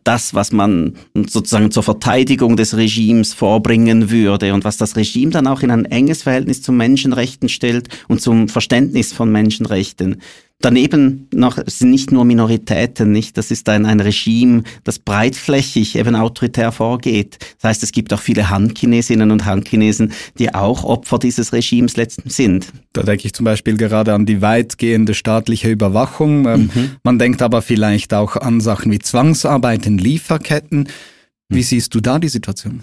das, 0.04 0.34
was 0.34 0.52
man 0.52 0.94
sozusagen 1.26 1.73
zur 1.73 1.82
Verteidigung 1.82 2.43
Beseitigung 2.44 2.56
des 2.56 2.76
Regimes 2.76 3.32
vorbringen 3.32 4.10
würde 4.10 4.52
und 4.52 4.64
was 4.64 4.76
das 4.76 4.96
Regime 4.96 5.30
dann 5.30 5.46
auch 5.46 5.62
in 5.62 5.70
ein 5.70 5.86
enges 5.86 6.24
Verhältnis 6.24 6.60
zu 6.60 6.72
Menschenrechten 6.72 7.48
stellt 7.48 7.88
und 8.08 8.20
zum 8.20 8.48
Verständnis 8.48 9.12
von 9.12 9.32
Menschenrechten. 9.32 10.20
Daneben 10.60 11.28
noch 11.32 11.58
sind 11.66 11.90
nicht 11.90 12.12
nur 12.12 12.24
Minoritäten, 12.24 13.12
nicht? 13.12 13.36
Das 13.36 13.50
ist 13.50 13.68
ein, 13.68 13.86
ein 13.86 14.00
Regime, 14.00 14.62
das 14.84 14.98
breitflächig 14.98 15.96
eben 15.96 16.14
autoritär 16.14 16.70
vorgeht. 16.70 17.38
Das 17.60 17.70
heißt, 17.70 17.82
es 17.82 17.92
gibt 17.92 18.12
auch 18.12 18.20
viele 18.20 18.48
Han-Chinesinnen 18.50 19.30
und 19.30 19.44
Han-Chinesen, 19.44 20.12
die 20.38 20.54
auch 20.54 20.84
Opfer 20.84 21.18
dieses 21.18 21.52
Regimes 21.52 21.96
letztens 21.96 22.36
sind. 22.36 22.68
Da 22.92 23.02
denke 23.02 23.26
ich 23.26 23.32
zum 23.32 23.44
Beispiel 23.44 23.76
gerade 23.76 24.14
an 24.14 24.26
die 24.26 24.40
weitgehende 24.40 25.14
staatliche 25.14 25.70
Überwachung. 25.70 26.46
Ähm, 26.46 26.70
mhm. 26.72 26.90
Man 27.02 27.18
denkt 27.18 27.42
aber 27.42 27.60
vielleicht 27.60 28.14
auch 28.14 28.36
an 28.36 28.60
Sachen 28.60 28.92
wie 28.92 29.00
Zwangsarbeit 29.00 29.86
in 29.86 29.98
Lieferketten. 29.98 30.88
Wie 31.54 31.62
siehst 31.62 31.94
du 31.94 32.00
da 32.00 32.18
die 32.18 32.28
Situation? 32.28 32.82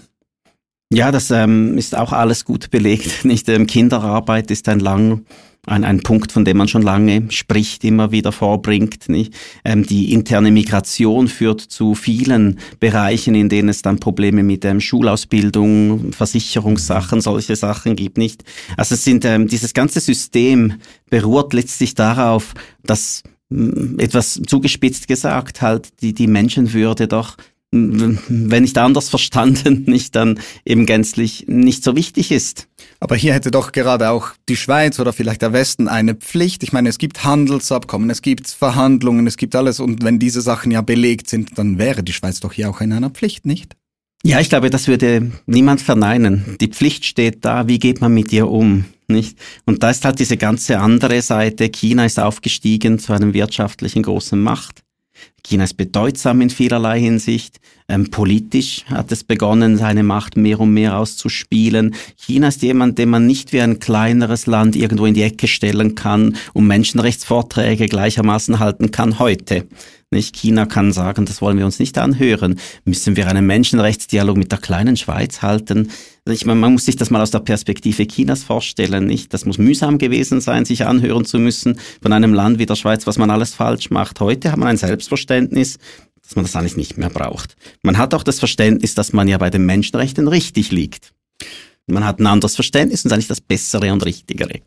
Ja, 0.92 1.10
das 1.10 1.30
ähm, 1.30 1.78
ist 1.78 1.96
auch 1.96 2.12
alles 2.12 2.44
gut 2.44 2.70
belegt. 2.70 3.24
Nicht 3.24 3.48
ähm, 3.48 3.66
Kinderarbeit 3.66 4.50
ist 4.50 4.68
ein 4.68 4.80
lang 4.80 5.24
ein, 5.66 5.84
ein 5.84 6.00
Punkt, 6.02 6.32
von 6.32 6.44
dem 6.44 6.56
man 6.56 6.66
schon 6.66 6.82
lange 6.82 7.30
spricht, 7.30 7.84
immer 7.84 8.10
wieder 8.10 8.32
vorbringt. 8.32 9.08
Nicht? 9.08 9.34
Ähm, 9.64 9.86
die 9.86 10.12
interne 10.12 10.50
Migration 10.50 11.28
führt 11.28 11.60
zu 11.60 11.94
vielen 11.94 12.58
Bereichen, 12.80 13.36
in 13.36 13.48
denen 13.48 13.68
es 13.68 13.80
dann 13.82 14.00
Probleme 14.00 14.42
mit 14.42 14.64
ähm, 14.64 14.80
Schulausbildung, 14.80 16.12
Versicherungssachen, 16.12 17.20
solche 17.20 17.54
Sachen 17.54 17.94
gibt. 17.94 18.18
Nicht? 18.18 18.42
Also 18.76 18.96
es 18.96 19.04
sind 19.04 19.24
ähm, 19.24 19.46
dieses 19.46 19.72
ganze 19.72 20.00
System 20.00 20.74
beruht 21.10 21.52
letztlich 21.52 21.94
darauf, 21.94 22.54
dass 22.82 23.22
mm, 23.50 24.00
etwas 24.00 24.40
zugespitzt 24.44 25.06
gesagt 25.06 25.62
halt 25.62 25.90
die, 26.02 26.12
die 26.12 26.26
Menschenwürde 26.26 27.06
doch 27.06 27.36
wenn 27.72 28.62
nicht 28.62 28.76
anders 28.76 29.08
verstanden, 29.08 29.84
nicht 29.86 30.14
dann 30.14 30.38
eben 30.64 30.84
gänzlich 30.86 31.46
nicht 31.48 31.82
so 31.82 31.96
wichtig 31.96 32.30
ist. 32.30 32.68
Aber 33.00 33.16
hier 33.16 33.32
hätte 33.32 33.50
doch 33.50 33.72
gerade 33.72 34.10
auch 34.10 34.32
die 34.48 34.56
Schweiz 34.56 35.00
oder 35.00 35.12
vielleicht 35.12 35.42
der 35.42 35.52
Westen 35.52 35.88
eine 35.88 36.14
Pflicht. 36.14 36.62
Ich 36.62 36.72
meine, 36.72 36.90
es 36.90 36.98
gibt 36.98 37.24
Handelsabkommen, 37.24 38.10
es 38.10 38.22
gibt 38.22 38.48
Verhandlungen, 38.48 39.26
es 39.26 39.38
gibt 39.38 39.56
alles. 39.56 39.80
Und 39.80 40.04
wenn 40.04 40.18
diese 40.18 40.42
Sachen 40.42 40.70
ja 40.70 40.82
belegt 40.82 41.30
sind, 41.30 41.58
dann 41.58 41.78
wäre 41.78 42.02
die 42.02 42.12
Schweiz 42.12 42.40
doch 42.40 42.52
hier 42.52 42.68
auch 42.68 42.80
in 42.80 42.92
einer 42.92 43.10
Pflicht, 43.10 43.46
nicht? 43.46 43.74
Ja, 44.22 44.38
ich 44.38 44.50
glaube, 44.50 44.70
das 44.70 44.86
würde 44.86 45.32
niemand 45.46 45.80
verneinen. 45.80 46.56
Die 46.60 46.68
Pflicht 46.68 47.06
steht 47.06 47.44
da, 47.44 47.66
wie 47.66 47.80
geht 47.80 48.00
man 48.00 48.14
mit 48.14 48.32
ihr 48.32 48.48
um? 48.48 48.84
Nicht? 49.08 49.36
Und 49.64 49.82
da 49.82 49.90
ist 49.90 50.04
halt 50.04 50.20
diese 50.20 50.36
ganze 50.36 50.78
andere 50.78 51.22
Seite. 51.22 51.68
China 51.70 52.04
ist 52.04 52.20
aufgestiegen 52.20 52.98
zu 53.00 53.12
einem 53.12 53.34
wirtschaftlichen 53.34 54.02
großen 54.04 54.40
Macht. 54.40 54.81
China 55.44 55.64
ist 55.64 55.76
bedeutsam 55.76 56.40
in 56.40 56.50
vielerlei 56.50 57.00
Hinsicht. 57.00 57.60
Ähm, 57.88 58.10
politisch 58.10 58.84
hat 58.86 59.10
es 59.12 59.24
begonnen, 59.24 59.76
seine 59.76 60.02
Macht 60.02 60.36
mehr 60.36 60.60
und 60.60 60.72
mehr 60.72 60.96
auszuspielen. 60.98 61.94
China 62.16 62.48
ist 62.48 62.62
jemand, 62.62 62.98
den 62.98 63.10
man 63.10 63.26
nicht 63.26 63.52
wie 63.52 63.60
ein 63.60 63.80
kleineres 63.80 64.46
Land 64.46 64.76
irgendwo 64.76 65.06
in 65.06 65.14
die 65.14 65.22
Ecke 65.22 65.48
stellen 65.48 65.94
kann 65.94 66.36
und 66.52 66.66
Menschenrechtsvorträge 66.66 67.86
gleichermaßen 67.86 68.60
halten 68.60 68.90
kann 68.92 69.18
heute. 69.18 69.66
Nicht? 70.12 70.36
China 70.36 70.66
kann 70.66 70.92
sagen, 70.92 71.26
das 71.26 71.40
wollen 71.40 71.58
wir 71.58 71.64
uns 71.64 71.78
nicht 71.78 71.98
anhören. 71.98 72.60
Müssen 72.84 73.16
wir 73.16 73.28
einen 73.28 73.46
Menschenrechtsdialog 73.46 74.36
mit 74.36 74.52
der 74.52 74.58
kleinen 74.58 74.96
Schweiz 74.96 75.42
halten? 75.42 75.90
Ich 76.28 76.46
meine, 76.46 76.60
man 76.60 76.74
muss 76.74 76.84
sich 76.84 76.96
das 76.96 77.10
mal 77.10 77.22
aus 77.22 77.30
der 77.30 77.40
Perspektive 77.40 78.06
Chinas 78.06 78.44
vorstellen. 78.44 79.06
Nicht? 79.06 79.34
Das 79.34 79.44
muss 79.44 79.58
mühsam 79.58 79.98
gewesen 79.98 80.40
sein, 80.40 80.64
sich 80.64 80.86
anhören 80.86 81.24
zu 81.24 81.38
müssen 81.38 81.80
von 82.00 82.12
einem 82.12 82.34
Land 82.34 82.58
wie 82.58 82.66
der 82.66 82.76
Schweiz, 82.76 83.06
was 83.06 83.18
man 83.18 83.30
alles 83.30 83.54
falsch 83.54 83.90
macht. 83.90 84.20
Heute 84.20 84.52
hat 84.52 84.58
man 84.58 84.68
ein 84.68 84.76
Selbstverständnis, 84.76 85.78
dass 86.22 86.36
man 86.36 86.44
das 86.44 86.54
eigentlich 86.54 86.76
nicht 86.76 86.98
mehr 86.98 87.10
braucht. 87.10 87.56
Man 87.82 87.98
hat 87.98 88.14
auch 88.14 88.22
das 88.22 88.38
Verständnis, 88.38 88.94
dass 88.94 89.12
man 89.12 89.28
ja 89.28 89.38
bei 89.38 89.50
den 89.50 89.66
Menschenrechten 89.66 90.28
richtig 90.28 90.70
liegt. 90.70 91.12
Man 91.86 92.04
hat 92.04 92.20
ein 92.20 92.26
anderes 92.26 92.54
Verständnis 92.54 93.04
und 93.04 93.12
eigentlich 93.12 93.28
das 93.28 93.40
Bessere 93.40 93.92
und 93.92 94.04
Richtigere. 94.04 94.60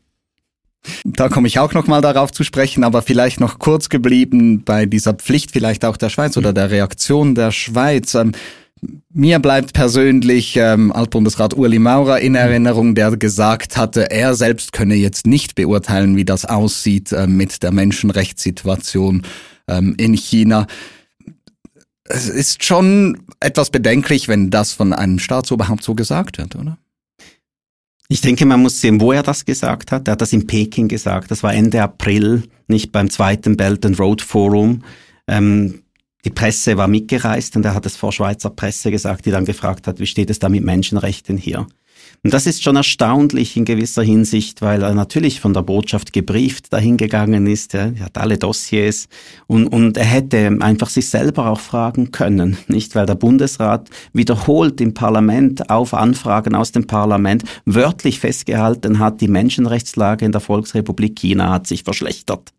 Da 1.03 1.29
komme 1.29 1.47
ich 1.47 1.59
auch 1.59 1.73
noch 1.73 1.87
mal 1.87 2.01
darauf 2.01 2.31
zu 2.31 2.43
sprechen, 2.43 2.83
aber 2.83 3.01
vielleicht 3.01 3.39
noch 3.39 3.59
kurz 3.59 3.89
geblieben 3.89 4.63
bei 4.63 4.85
dieser 4.85 5.13
Pflicht 5.13 5.51
vielleicht 5.51 5.85
auch 5.85 5.97
der 5.97 6.09
Schweiz 6.09 6.37
oder 6.37 6.53
der 6.53 6.71
Reaktion 6.71 7.35
der 7.35 7.51
Schweiz. 7.51 8.15
Ähm, 8.15 8.33
mir 9.13 9.39
bleibt 9.39 9.73
persönlich 9.73 10.57
ähm, 10.57 10.91
Altbundesrat 10.91 11.53
Uli 11.55 11.79
Maurer 11.79 12.19
in 12.19 12.35
Erinnerung, 12.35 12.95
der 12.95 13.15
gesagt 13.17 13.77
hatte, 13.77 14.11
er 14.11 14.35
selbst 14.35 14.73
könne 14.73 14.95
jetzt 14.95 15.25
nicht 15.25 15.55
beurteilen, 15.55 16.15
wie 16.17 16.25
das 16.25 16.45
aussieht 16.45 17.11
äh, 17.11 17.27
mit 17.27 17.63
der 17.63 17.71
Menschenrechtssituation 17.71 19.23
ähm, 19.67 19.95
in 19.97 20.13
China. 20.13 20.67
Es 22.03 22.29
ist 22.29 22.63
schon 22.63 23.23
etwas 23.39 23.69
bedenklich, 23.69 24.27
wenn 24.27 24.51
das 24.51 24.73
von 24.73 24.93
einem 24.93 25.19
Staatsoberhaupt 25.19 25.83
so 25.83 25.95
gesagt 25.95 26.37
wird, 26.37 26.55
oder? 26.55 26.77
Ich 28.07 28.21
denke, 28.21 28.45
man 28.45 28.61
muss 28.61 28.81
sehen, 28.81 29.01
wo 29.01 29.11
er 29.11 29.23
das 29.23 29.45
gesagt 29.45 29.91
hat. 29.91 30.07
Er 30.07 30.13
hat 30.13 30.21
das 30.21 30.33
in 30.33 30.45
Peking 30.45 30.87
gesagt. 30.87 31.31
Das 31.31 31.41
war 31.41 31.53
Ende 31.53 31.81
April, 31.81 32.43
nicht 32.67 32.91
beim 32.91 33.09
zweiten 33.09 33.57
Belt 33.57 33.85
and 33.85 33.99
Road 33.99 34.21
Forum. 34.21 34.83
Ähm, 35.27 35.81
die 36.23 36.29
Presse 36.29 36.77
war 36.77 36.87
mitgereist 36.87 37.55
und 37.55 37.65
er 37.65 37.73
hat 37.73 37.85
es 37.85 37.95
vor 37.95 38.11
Schweizer 38.11 38.49
Presse 38.49 38.91
gesagt, 38.91 39.25
die 39.25 39.31
dann 39.31 39.45
gefragt 39.45 39.87
hat, 39.87 39.99
wie 39.99 40.07
steht 40.07 40.29
es 40.29 40.39
da 40.39 40.49
mit 40.49 40.63
Menschenrechten 40.63 41.37
hier? 41.37 41.67
Und 42.25 42.33
das 42.33 42.47
ist 42.47 42.63
schon 42.63 42.75
erstaunlich 42.75 43.55
in 43.55 43.65
gewisser 43.65 44.01
Hinsicht, 44.01 44.63
weil 44.63 44.81
er 44.81 44.95
natürlich 44.95 45.39
von 45.39 45.53
der 45.53 45.61
Botschaft 45.61 46.11
gebrieft 46.11 46.73
dahingegangen 46.73 47.45
ist. 47.45 47.75
Er 47.75 47.93
hat 47.99 48.17
alle 48.17 48.39
Dossiers 48.39 49.07
und, 49.45 49.67
und 49.67 49.95
er 49.95 50.05
hätte 50.05 50.57
einfach 50.59 50.89
sich 50.89 51.07
selber 51.07 51.51
auch 51.51 51.59
fragen 51.59 52.09
können, 52.09 52.57
nicht? 52.67 52.95
Weil 52.95 53.05
der 53.05 53.13
Bundesrat 53.13 53.91
wiederholt 54.11 54.81
im 54.81 54.95
Parlament 54.95 55.69
auf 55.69 55.93
Anfragen 55.93 56.55
aus 56.55 56.71
dem 56.71 56.87
Parlament 56.87 57.43
wörtlich 57.65 58.19
festgehalten 58.21 58.97
hat, 58.97 59.21
die 59.21 59.27
Menschenrechtslage 59.27 60.25
in 60.25 60.31
der 60.31 60.41
Volksrepublik 60.41 61.15
China 61.15 61.51
hat 61.51 61.67
sich 61.67 61.83
verschlechtert. 61.83 62.54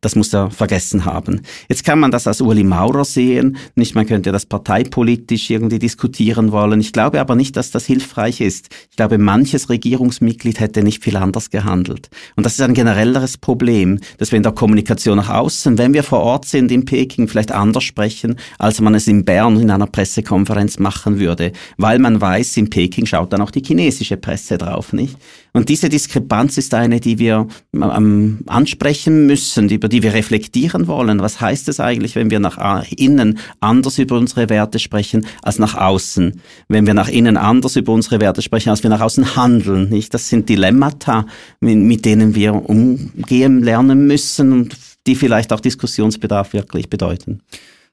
Das 0.00 0.16
muss 0.16 0.32
er 0.32 0.50
vergessen 0.50 1.04
haben. 1.04 1.42
Jetzt 1.68 1.84
kann 1.84 1.98
man 1.98 2.10
das 2.10 2.26
als 2.26 2.40
Uli 2.40 2.64
Maurer 2.64 3.04
sehen. 3.04 3.56
Nicht, 3.74 3.94
man 3.94 4.06
könnte 4.06 4.32
das 4.32 4.46
parteipolitisch 4.46 5.50
irgendwie 5.50 5.78
diskutieren 5.78 6.52
wollen. 6.52 6.80
Ich 6.80 6.92
glaube 6.92 7.20
aber 7.20 7.34
nicht, 7.34 7.56
dass 7.56 7.70
das 7.70 7.86
hilfreich 7.86 8.40
ist. 8.40 8.68
Ich 8.90 8.96
glaube, 8.96 9.18
manches 9.18 9.68
Regierungsmitglied 9.68 10.60
hätte 10.60 10.82
nicht 10.82 11.02
viel 11.02 11.16
anders 11.16 11.50
gehandelt. 11.50 12.08
Und 12.36 12.44
das 12.44 12.54
ist 12.54 12.60
ein 12.60 12.74
generelleres 12.74 13.38
Problem, 13.38 13.98
dass 14.18 14.32
wir 14.32 14.36
in 14.36 14.42
der 14.42 14.52
Kommunikation 14.52 15.16
nach 15.16 15.30
außen, 15.30 15.78
wenn 15.78 15.94
wir 15.94 16.02
vor 16.02 16.20
Ort 16.20 16.46
sind 16.46 16.70
in 16.70 16.84
Peking, 16.84 17.28
vielleicht 17.28 17.52
anders 17.52 17.84
sprechen, 17.84 18.36
als 18.58 18.80
man 18.80 18.94
es 18.94 19.06
in 19.06 19.24
Bern 19.24 19.60
in 19.60 19.70
einer 19.70 19.86
Pressekonferenz 19.86 20.78
machen 20.78 21.18
würde. 21.18 21.52
Weil 21.76 21.98
man 21.98 22.20
weiß, 22.20 22.56
in 22.56 22.70
Peking 22.70 23.06
schaut 23.06 23.32
dann 23.32 23.42
auch 23.42 23.50
die 23.50 23.62
chinesische 23.62 24.16
Presse 24.16 24.58
drauf, 24.58 24.92
nicht? 24.92 25.16
Und 25.56 25.70
diese 25.70 25.88
Diskrepanz 25.88 26.58
ist 26.58 26.74
eine, 26.74 27.00
die 27.00 27.18
wir 27.18 27.48
ähm, 27.72 28.40
ansprechen 28.46 29.24
müssen, 29.24 29.70
über 29.70 29.88
die 29.88 30.02
wir 30.02 30.12
reflektieren 30.12 30.86
wollen. 30.86 31.20
Was 31.20 31.40
heißt 31.40 31.70
es 31.70 31.80
eigentlich, 31.80 32.14
wenn 32.14 32.30
wir 32.30 32.40
nach 32.40 32.84
innen 32.94 33.38
anders 33.60 33.96
über 33.96 34.18
unsere 34.18 34.50
Werte 34.50 34.78
sprechen 34.78 35.24
als 35.40 35.58
nach 35.58 35.74
außen? 35.74 36.42
Wenn 36.68 36.86
wir 36.86 36.92
nach 36.92 37.08
innen 37.08 37.38
anders 37.38 37.76
über 37.76 37.94
unsere 37.94 38.20
Werte 38.20 38.42
sprechen, 38.42 38.68
als 38.68 38.82
wir 38.82 38.90
nach 38.90 39.00
außen 39.00 39.34
handeln, 39.34 39.88
nicht? 39.88 40.12
Das 40.12 40.28
sind 40.28 40.50
Dilemmata, 40.50 41.24
mit 41.60 42.04
denen 42.04 42.34
wir 42.34 42.52
umgehen 42.52 43.62
lernen 43.62 44.06
müssen 44.06 44.52
und 44.52 44.76
die 45.06 45.16
vielleicht 45.16 45.54
auch 45.54 45.60
Diskussionsbedarf 45.60 46.52
wirklich 46.52 46.90
bedeuten. 46.90 47.40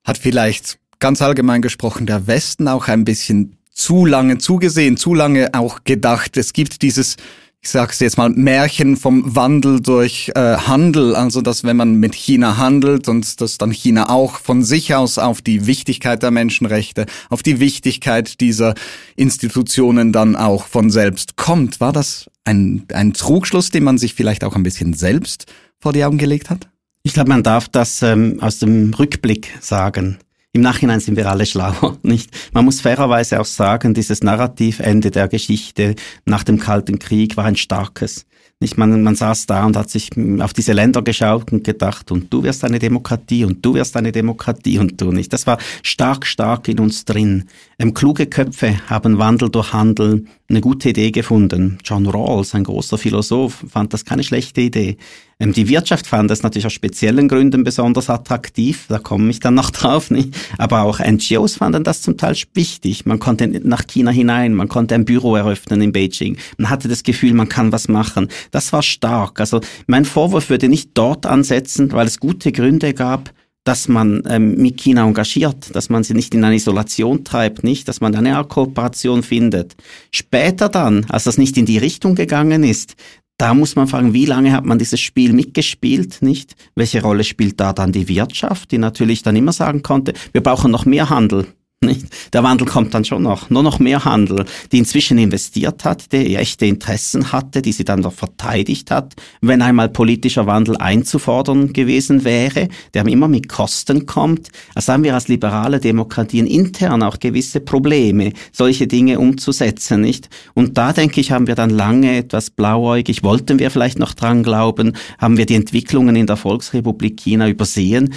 Hat 0.04 0.18
vielleicht 0.18 0.80
ganz 1.00 1.22
allgemein 1.22 1.62
gesprochen 1.62 2.08
der 2.08 2.28
Westen 2.28 2.68
auch 2.68 2.90
ein 2.90 3.06
bisschen 3.06 3.56
zu 3.72 4.06
lange 4.06 4.38
zugesehen, 4.38 4.98
zu 4.98 5.14
lange 5.14 5.54
auch 5.54 5.86
gedacht, 5.86 6.36
es 6.36 6.52
gibt 6.52 6.82
dieses 6.82 7.16
ich 7.64 7.70
sag's 7.70 8.02
jetzt 8.02 8.18
mal, 8.18 8.30
Märchen 8.30 8.98
vom 8.98 9.38
Wandel 9.38 9.80
durch 9.80 10.32
äh, 10.36 10.58
Handel, 10.58 11.16
also 11.16 11.42
dass 11.42 11.64
wenn 11.64 11.78
man 11.78 11.96
mit 11.96 12.14
China 12.14 12.58
handelt 12.58 13.08
und 13.08 13.40
dass 13.40 13.58
dann 13.58 13.72
China 13.72 14.10
auch 14.10 14.38
von 14.40 14.64
sich 14.64 14.94
aus 14.94 15.18
auf 15.18 15.42
die 15.42 15.66
Wichtigkeit 15.66 16.22
der 16.22 16.32
Menschenrechte, 16.32 17.06
auf 17.30 17.42
die 17.42 17.62
Wichtigkeit 17.62 18.42
dieser 18.42 18.76
Institutionen 19.16 20.12
dann 20.12 20.36
auch 20.36 20.68
von 20.68 20.90
selbst 20.90 21.38
kommt. 21.38 21.80
War 21.80 21.94
das 21.94 22.30
ein, 22.44 22.86
ein 22.94 23.14
Trugschluss, 23.14 23.70
den 23.70 23.86
man 23.86 23.98
sich 23.98 24.14
vielleicht 24.14 24.44
auch 24.44 24.58
ein 24.58 24.64
bisschen 24.64 24.94
selbst 24.94 25.46
vor 25.80 25.94
die 25.94 26.04
Augen 26.04 26.18
gelegt 26.18 26.50
hat? 26.50 26.68
Ich 27.04 27.14
glaube, 27.14 27.30
man 27.30 27.44
darf 27.44 27.70
das 27.70 28.02
ähm, 28.02 28.40
aus 28.42 28.60
dem 28.60 28.94
Rückblick 28.94 29.54
sagen. 29.62 30.18
Im 30.56 30.62
Nachhinein 30.62 31.00
sind 31.00 31.18
wir 31.18 31.28
alle 31.30 31.48
schlauer, 31.48 31.98
nicht? 32.04 32.30
Man 32.54 32.66
muss 32.66 32.80
fairerweise 32.80 33.42
auch 33.42 33.46
sagen, 33.46 33.96
dieses 33.96 34.22
Narrativende 34.22 35.10
der 35.10 35.28
Geschichte 35.28 35.96
nach 36.26 36.44
dem 36.44 36.60
Kalten 36.60 37.00
Krieg 37.00 37.36
war 37.38 37.46
ein 37.46 37.56
starkes. 37.56 38.28
Nicht, 38.60 38.78
man, 38.78 39.02
man 39.02 39.16
saß 39.16 39.48
da 39.48 39.66
und 39.66 39.76
hat 39.76 39.90
sich 39.90 40.12
auf 40.40 40.54
diese 40.54 40.74
Länder 40.74 41.02
geschaut 41.02 41.52
und 41.52 41.64
gedacht, 41.64 42.12
und 42.12 42.32
du 42.32 42.44
wirst 42.44 42.64
eine 42.64 42.78
Demokratie 42.78 43.44
und 43.44 43.66
du 43.66 43.74
wirst 43.74 43.98
eine 43.98 44.12
Demokratie 44.12 44.78
und 44.78 45.02
du 45.02 45.12
nicht. 45.12 45.34
Das 45.34 45.48
war 45.48 45.58
stark, 45.82 46.26
stark 46.26 46.68
in 46.68 46.80
uns 46.80 47.04
drin. 47.04 47.46
Ähm, 47.80 47.96
kluge 47.96 48.28
Köpfe 48.28 48.78
haben 48.88 49.18
Wandel 49.18 49.50
durch 49.50 49.74
Handel 49.74 50.26
eine 50.50 50.62
gute 50.62 50.90
Idee 50.90 51.12
gefunden. 51.12 51.80
John 51.84 52.06
Rawls, 52.06 52.54
ein 52.54 52.64
großer 52.64 53.00
Philosoph, 53.00 53.66
fand 53.70 53.92
das 53.92 54.06
keine 54.06 54.24
schlechte 54.24 54.62
Idee. 54.62 54.98
Ähm, 55.44 55.52
die 55.52 55.68
Wirtschaft 55.68 56.08
fand 56.08 56.32
das 56.32 56.42
natürlich 56.42 56.66
aus 56.66 56.74
speziellen 56.74 57.28
Gründen 57.28 57.66
besonders 57.66 58.10
attraktiv, 58.10 58.86
da 58.88 58.98
komme 58.98 59.30
ich 59.30 59.42
dann 59.42 59.56
noch 59.56 59.70
drauf, 59.72 60.10
nicht? 60.10 60.34
aber 60.58 60.84
auch 60.84 61.00
NGOs 61.00 61.58
fanden 61.58 61.84
das 61.84 62.02
zum 62.02 62.18
Teil 62.18 62.36
wichtig. 62.54 63.06
Man 63.06 63.20
konnte 63.20 63.48
nach 63.48 63.86
China 63.86 64.12
hinein, 64.12 64.54
man 64.54 64.70
konnte 64.70 64.96
ein 64.96 65.06
Büro 65.06 65.36
eröffnen 65.36 65.82
in 65.82 65.92
Beijing, 65.92 66.38
man 66.58 66.70
hatte 66.70 66.88
das 66.88 67.04
Gefühl, 67.04 67.34
man 67.34 67.50
kann 67.50 67.72
was 67.72 67.90
machen. 67.90 68.30
Das 68.52 68.72
war 68.72 68.82
stark. 68.82 69.40
Also 69.42 69.60
mein 69.86 70.06
Vorwurf 70.06 70.50
würde 70.50 70.70
nicht 70.70 70.92
dort 70.94 71.26
ansetzen, 71.26 71.92
weil 71.92 72.08
es 72.08 72.20
gute 72.20 72.52
Gründe 72.52 72.94
gab, 72.94 73.32
dass 73.64 73.88
man 73.88 74.24
ähm, 74.28 74.56
mit 74.56 74.78
China 74.78 75.06
engagiert, 75.06 75.76
dass 75.76 75.90
man 75.90 76.04
sie 76.04 76.14
nicht 76.14 76.34
in 76.36 76.44
eine 76.44 76.56
Isolation 76.56 77.24
treibt, 77.24 77.64
nicht, 77.64 77.88
dass 77.88 78.02
man 78.02 78.14
eine 78.16 78.44
Kooperation 78.44 79.24
findet. 79.24 79.76
Später 80.12 80.70
dann, 80.70 81.06
als 81.10 81.24
das 81.24 81.38
nicht 81.38 81.58
in 81.58 81.66
die 81.66 81.78
Richtung 81.78 82.16
gegangen 82.16 82.64
ist, 82.64 82.96
da 83.38 83.54
muss 83.54 83.76
man 83.76 83.88
fragen, 83.88 84.14
wie 84.14 84.26
lange 84.26 84.52
hat 84.52 84.66
man 84.66 84.78
dieses 84.78 85.00
Spiel 85.00 85.34
mitgespielt, 85.34 86.22
nicht? 86.22 86.56
Welche 86.76 87.02
Rolle 87.02 87.24
spielt 87.24 87.60
da 87.60 87.74
dann 87.74 87.92
die 87.92 88.08
Wirtschaft, 88.08 88.72
die 88.72 88.78
natürlich 88.78 89.24
dann 89.24 89.36
immer 89.36 89.54
sagen 89.54 89.82
konnte, 89.82 90.14
wir 90.34 90.42
brauchen 90.42 90.72
noch 90.72 90.86
mehr 90.86 91.10
Handel. 91.10 91.48
Nicht? 91.84 92.08
Der 92.34 92.44
Wandel 92.44 92.68
kommt 92.68 92.94
dann 92.94 93.06
schon 93.06 93.24
noch. 93.24 93.50
Nur 93.50 93.62
noch 93.62 93.80
mehr 93.80 94.06
Handel, 94.06 94.46
die 94.72 94.78
inzwischen 94.78 95.18
investiert 95.18 95.84
hat, 95.84 96.12
die 96.12 96.36
echte 96.36 96.66
Interessen 96.66 97.32
hatte, 97.32 97.62
die 97.62 97.74
sie 97.74 97.84
dann 97.84 98.00
noch 98.00 98.14
verteidigt 98.14 98.90
hat, 98.90 99.14
wenn 99.42 99.62
einmal 99.62 99.90
politischer 99.90 100.48
Wandel 100.48 100.78
einzufordern 100.78 101.74
gewesen 101.74 102.24
wäre, 102.24 102.70
der 102.94 103.06
immer 103.06 103.28
mit 103.28 103.50
Kosten 103.50 104.06
kommt. 104.06 104.50
Also 104.76 104.94
haben 104.94 105.04
wir 105.04 105.14
als 105.14 105.28
liberale 105.28 105.80
Demokratien 105.80 106.48
intern 106.48 107.04
auch 107.04 107.20
gewisse 107.20 107.60
Probleme, 107.60 108.34
solche 108.52 108.88
Dinge 108.88 109.20
umzusetzen, 109.20 110.02
nicht? 110.02 110.30
Und 110.54 110.78
da 110.78 110.94
denke 110.94 111.20
ich, 111.20 111.32
haben 111.32 111.48
wir 111.48 111.56
dann 111.56 111.70
lange 111.70 112.18
etwas 112.18 112.50
blauäugig, 112.50 113.24
wollten 113.24 113.60
wir 113.60 113.72
vielleicht 113.72 114.00
noch 114.00 114.14
dran 114.14 114.44
glauben, 114.44 114.94
haben 115.18 115.38
wir 115.38 115.46
die 115.46 115.56
Entwicklungen 115.56 116.16
in 116.16 116.28
der 116.28 116.38
Volksrepublik 116.38 117.18
China 117.20 117.50
übersehen, 117.50 118.14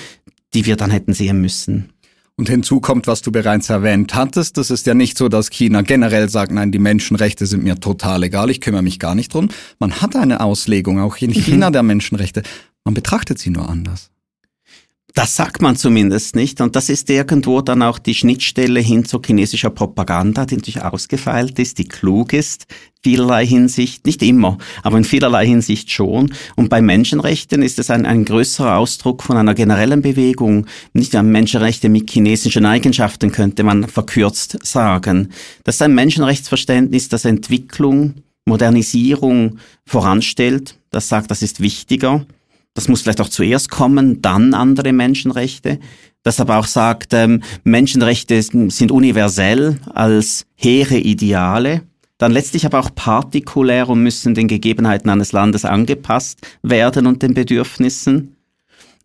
die 0.55 0.67
wir 0.67 0.77
dann 0.77 0.91
hätten 0.91 1.13
sehen 1.13 1.41
müssen. 1.41 1.91
Und 2.38 2.50
hinzu 2.50 2.81
kommt, 2.81 3.07
was 3.07 3.23
du 3.23 3.33
bereits 3.33 3.71
erwähnt 3.71 4.14
hattest, 4.14 4.59
das 4.59 4.71
ist 4.71 4.87
ja 4.87 4.93
nicht 4.93 5.16
so, 5.16 5.31
dass 5.31 5.49
China 5.49 5.81
generell 5.81 6.28
sagt, 6.28 6.52
nein, 6.52 6.71
die 6.71 6.78
Menschenrechte 6.78 7.47
sind 7.47 7.62
mir 7.62 7.81
total 7.81 8.25
egal, 8.25 8.50
ich 8.50 8.61
kümmere 8.61 8.83
mich 8.83 8.99
gar 8.99 9.14
nicht 9.14 9.33
drum. 9.33 9.49
Man 9.78 10.02
hat 10.02 10.16
eine 10.16 10.40
Auslegung 10.40 11.00
auch 11.00 11.16
in 11.16 11.31
China 11.33 11.71
der 11.71 11.83
Menschenrechte. 11.83 12.43
Man 12.85 12.93
betrachtet 12.93 13.38
sie 13.38 13.49
nur 13.49 13.69
anders. 13.69 14.11
Das 15.17 15.35
sagt 15.35 15.63
man 15.63 15.77
zumindest 15.77 16.37
nicht. 16.37 16.61
Und 16.61 16.77
das 16.77 16.91
ist 16.91 17.09
irgendwo 17.09 17.63
dann 17.63 17.83
auch 17.83 17.99
die 17.99 18.15
Schnittstelle 18.15 18.81
hin 18.81 19.07
zu 19.07 19.19
chinesischer 19.25 19.71
Propaganda, 19.71 20.45
die 20.45 20.57
natürlich 20.57 20.83
ausgefeilt 20.83 21.59
ist, 21.59 21.79
die 21.79 21.89
klug 21.89 22.35
ist, 22.35 22.67
vielerlei 23.03 23.47
Hinsicht, 23.47 24.05
nicht 24.05 24.23
immer, 24.23 24.59
aber 24.83 24.99
in 24.99 25.05
vielerlei 25.05 25.47
Hinsicht 25.47 25.91
schon. 25.91 26.35
Und 26.55 26.69
bei 26.69 26.83
Menschenrechten 26.83 27.63
ist 27.63 27.79
es 27.79 27.89
ein, 27.89 28.05
ein 28.05 28.27
größerer 28.27 28.77
Ausdruck 28.77 29.23
von 29.23 29.39
einer 29.39 29.55
generellen 29.55 30.03
Bewegung, 30.03 30.67
nicht 30.93 31.17
ein 31.17 31.33
Menschenrechte 31.33 31.89
mit 31.89 32.11
chinesischen 32.11 32.67
Eigenschaften, 32.67 33.33
könnte 33.33 33.63
man 33.63 33.89
verkürzt 33.89 34.59
sagen. 34.67 35.31
Das 35.65 35.77
ist 35.77 35.83
ein 35.83 35.95
Menschenrechtsverständnis, 35.95 37.09
das 37.09 37.25
Entwicklung, 37.25 38.17
Modernisierung 38.45 39.61
voranstellt, 39.87 40.79
das 40.91 41.09
sagt, 41.09 41.31
das 41.31 41.41
ist 41.41 41.61
wichtiger 41.61 42.27
das 42.76 42.88
muss 42.88 43.02
vielleicht 43.02 43.23
auch 43.23 43.30
zuerst 43.30 43.71
kommen, 43.71 44.21
dann 44.21 44.52
andere 44.54 44.92
Menschenrechte. 44.92 45.80
Das 46.23 46.40
aber 46.40 46.59
auch 46.59 46.66
sagt, 46.66 47.14
ähm, 47.14 47.42
Menschenrechte 47.64 48.40
sind 48.42 48.92
universell 48.92 49.78
als 49.95 50.45
hehre 50.54 50.99
Ideale, 50.99 51.83
dann 52.18 52.33
letztlich 52.33 52.66
aber 52.66 52.78
auch 52.80 52.95
partikulär 52.95 53.88
und 53.88 54.02
müssen 54.02 54.35
den 54.35 54.47
Gegebenheiten 54.47 55.09
eines 55.09 55.33
Landes 55.33 55.64
angepasst 55.64 56.47
werden 56.62 57.06
und 57.06 57.23
den 57.23 57.33
Bedürfnissen. 57.33 58.37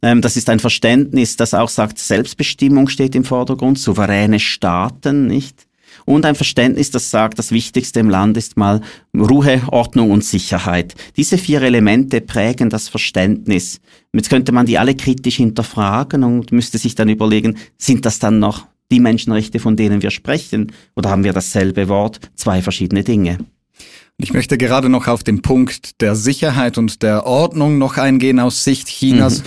Ähm, 0.01 0.21
das 0.21 0.35
ist 0.35 0.49
ein 0.49 0.59
Verständnis, 0.59 1.37
das 1.37 1.53
auch 1.53 1.69
sagt, 1.69 1.97
Selbstbestimmung 1.97 2.89
steht 2.89 3.15
im 3.15 3.23
Vordergrund, 3.23 3.79
souveräne 3.79 4.39
Staaten, 4.39 5.27
nicht? 5.27 5.65
Und 6.05 6.25
ein 6.25 6.35
Verständnis, 6.35 6.91
das 6.91 7.11
sagt, 7.11 7.39
das 7.39 7.51
Wichtigste 7.51 7.99
im 7.99 8.09
Land 8.09 8.37
ist 8.37 8.57
mal 8.57 8.81
Ruhe, 9.15 9.61
Ordnung 9.67 10.11
und 10.11 10.23
Sicherheit. 10.23 10.95
Diese 11.17 11.37
vier 11.37 11.61
Elemente 11.61 12.21
prägen 12.21 12.69
das 12.69 12.89
Verständnis. 12.89 13.79
Jetzt 14.13 14.29
könnte 14.29 14.51
man 14.51 14.65
die 14.65 14.77
alle 14.77 14.95
kritisch 14.95 15.37
hinterfragen 15.37 16.23
und 16.23 16.51
müsste 16.51 16.77
sich 16.77 16.95
dann 16.95 17.09
überlegen, 17.09 17.57
sind 17.77 18.05
das 18.05 18.19
dann 18.19 18.39
noch 18.39 18.67
die 18.91 18.99
Menschenrechte, 18.99 19.59
von 19.59 19.75
denen 19.75 20.01
wir 20.01 20.11
sprechen, 20.11 20.71
oder 20.95 21.09
haben 21.09 21.23
wir 21.23 21.33
dasselbe 21.33 21.87
Wort, 21.87 22.19
zwei 22.35 22.61
verschiedene 22.61 23.03
Dinge? 23.03 23.37
Ich 24.17 24.33
möchte 24.33 24.57
gerade 24.57 24.89
noch 24.89 25.07
auf 25.07 25.23
den 25.23 25.41
Punkt 25.41 26.01
der 26.01 26.15
Sicherheit 26.15 26.77
und 26.77 27.01
der 27.01 27.25
Ordnung 27.25 27.77
noch 27.77 27.97
eingehen 27.97 28.39
aus 28.39 28.63
Sicht 28.63 28.87
Chinas. 28.87 29.39
Mhm. 29.39 29.45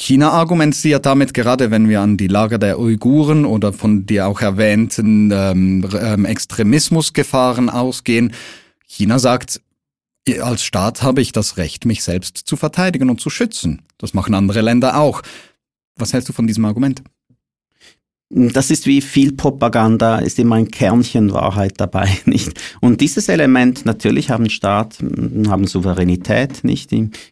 China 0.00 0.30
argumentiert 0.30 1.04
damit, 1.04 1.34
gerade 1.34 1.70
wenn 1.70 1.90
wir 1.90 2.00
an 2.00 2.16
die 2.16 2.26
Lager 2.26 2.56
der 2.56 2.80
Uiguren 2.80 3.44
oder 3.44 3.74
von 3.74 4.06
dir 4.06 4.26
auch 4.26 4.40
erwähnten 4.40 5.30
ähm, 5.30 5.86
ähm, 6.00 6.24
Extremismusgefahren 6.24 7.68
ausgehen, 7.68 8.32
China 8.86 9.18
sagt, 9.18 9.60
als 10.40 10.64
Staat 10.64 11.02
habe 11.02 11.20
ich 11.20 11.32
das 11.32 11.58
Recht, 11.58 11.84
mich 11.84 12.02
selbst 12.02 12.38
zu 12.38 12.56
verteidigen 12.56 13.10
und 13.10 13.20
zu 13.20 13.28
schützen. 13.28 13.82
Das 13.98 14.14
machen 14.14 14.34
andere 14.34 14.62
Länder 14.62 14.96
auch. 14.98 15.20
Was 15.96 16.14
hältst 16.14 16.30
du 16.30 16.32
von 16.32 16.46
diesem 16.46 16.64
Argument? 16.64 17.02
Das 18.30 18.70
ist 18.70 18.86
wie 18.86 19.02
viel 19.02 19.32
Propaganda, 19.32 20.18
ist 20.18 20.38
immer 20.38 20.54
ein 20.54 20.70
Kernchen 20.70 21.32
Wahrheit 21.32 21.74
dabei, 21.76 22.08
nicht? 22.24 22.58
Und 22.80 23.02
dieses 23.02 23.28
Element, 23.28 23.84
natürlich 23.84 24.30
haben 24.30 24.48
Staaten, 24.48 25.50
haben 25.50 25.66
Souveränität, 25.66 26.64
nicht? 26.64 26.90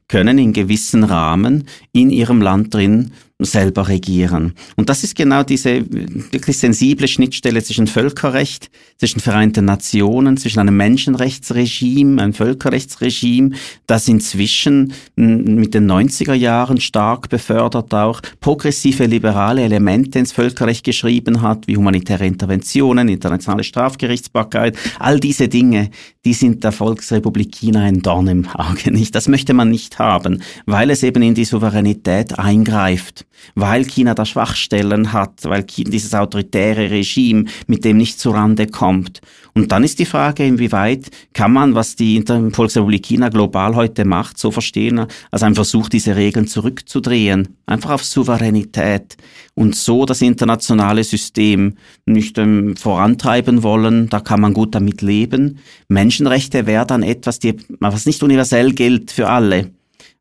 Können 0.09 0.38
in 0.38 0.53
gewissen 0.53 1.05
Rahmen 1.05 1.69
in 1.93 2.11
ihrem 2.11 2.41
Land 2.41 2.75
drin 2.75 3.12
selber 3.41 3.87
regieren. 3.87 4.55
Und 4.75 4.88
das 4.88 5.05
ist 5.05 5.14
genau 5.14 5.44
diese 5.44 5.85
wirklich 5.88 6.59
sensible 6.59 7.07
Schnittstelle 7.07 7.62
zwischen 7.62 7.87
Völkerrecht, 7.87 8.68
zwischen 8.97 9.21
Vereinten 9.21 9.64
Nationen, 9.64 10.37
zwischen 10.37 10.59
einem 10.59 10.77
Menschenrechtsregime, 10.77 12.21
einem 12.21 12.33
Völkerrechtsregime, 12.33 13.53
das 13.87 14.09
inzwischen 14.09 14.92
mit 15.14 15.73
den 15.73 15.88
90er 15.88 16.35
Jahren 16.35 16.81
stark 16.81 17.29
befördert 17.29 17.94
auch 17.94 18.21
progressive 18.40 19.07
liberale 19.07 19.62
Elemente 19.62 20.18
ins 20.18 20.33
Völkerrecht 20.33 20.83
geschrieben 20.83 21.40
hat, 21.40 21.68
wie 21.68 21.77
humanitäre 21.77 22.27
Interventionen, 22.27 23.09
internationale 23.09 23.62
Strafgerichtsbarkeit, 23.62 24.77
all 24.99 25.21
diese 25.21 25.47
Dinge, 25.47 25.90
die 26.29 26.35
sind 26.35 26.62
der 26.62 26.73
Volksrepublik 26.73 27.53
China 27.53 27.81
ein 27.81 28.03
Dorn 28.03 28.27
im 28.27 28.47
Auge 28.49 28.93
nicht. 28.93 29.14
Das 29.14 29.29
möchte 29.29 29.55
man 29.55 29.71
nicht 29.71 29.99
haben, 29.99 30.43
weil 30.67 30.91
es 30.91 31.03
eben 31.03 31.23
in 31.23 31.35
die 31.35 31.47
Souveränität 31.47 32.38
eingreift 32.38 33.25
weil 33.55 33.85
China 33.85 34.14
da 34.14 34.25
Schwachstellen 34.25 35.12
hat, 35.12 35.45
weil 35.45 35.64
China 35.64 35.91
dieses 35.91 36.14
autoritäre 36.14 36.91
Regime 36.91 37.45
mit 37.67 37.85
dem 37.85 37.97
nicht 37.97 38.19
zurande 38.19 38.67
kommt. 38.67 39.21
Und 39.59 39.73
dann 39.73 39.83
ist 39.83 39.99
die 39.99 40.05
Frage, 40.05 40.47
inwieweit 40.47 41.11
kann 41.33 41.53
man, 41.53 41.75
was 41.75 41.97
die 41.97 42.23
Volksrepublik 42.53 43.05
China 43.05 43.29
global 43.29 43.75
heute 43.75 44.05
macht, 44.05 44.38
so 44.38 44.53
verstehen, 44.53 45.07
als 45.33 45.42
ein 45.42 45.57
Versuch, 45.57 45.88
diese 45.88 46.14
Regeln 46.14 46.47
zurückzudrehen, 46.47 47.57
einfach 47.66 47.90
auf 47.90 48.05
Souveränität 48.05 49.16
und 49.55 49.75
so 49.75 50.07
das 50.07 50.23
internationale 50.23 51.03
System 51.03 51.75
nicht 52.07 52.38
ähm, 52.38 52.77
vorantreiben 52.77 53.64
wollen, 53.64 54.09
da 54.09 54.21
kann 54.21 54.40
man 54.40 54.55
gut 54.55 54.77
damit 54.77 55.03
leben. 55.03 55.59
Menschenrechte 55.88 56.66
wäre 56.66 56.87
dann 56.87 57.03
etwas, 57.03 57.40
die, 57.40 57.57
was 57.81 58.07
nicht 58.07 58.23
universell 58.23 58.71
gilt 58.73 59.11
für 59.11 59.29
alle 59.29 59.73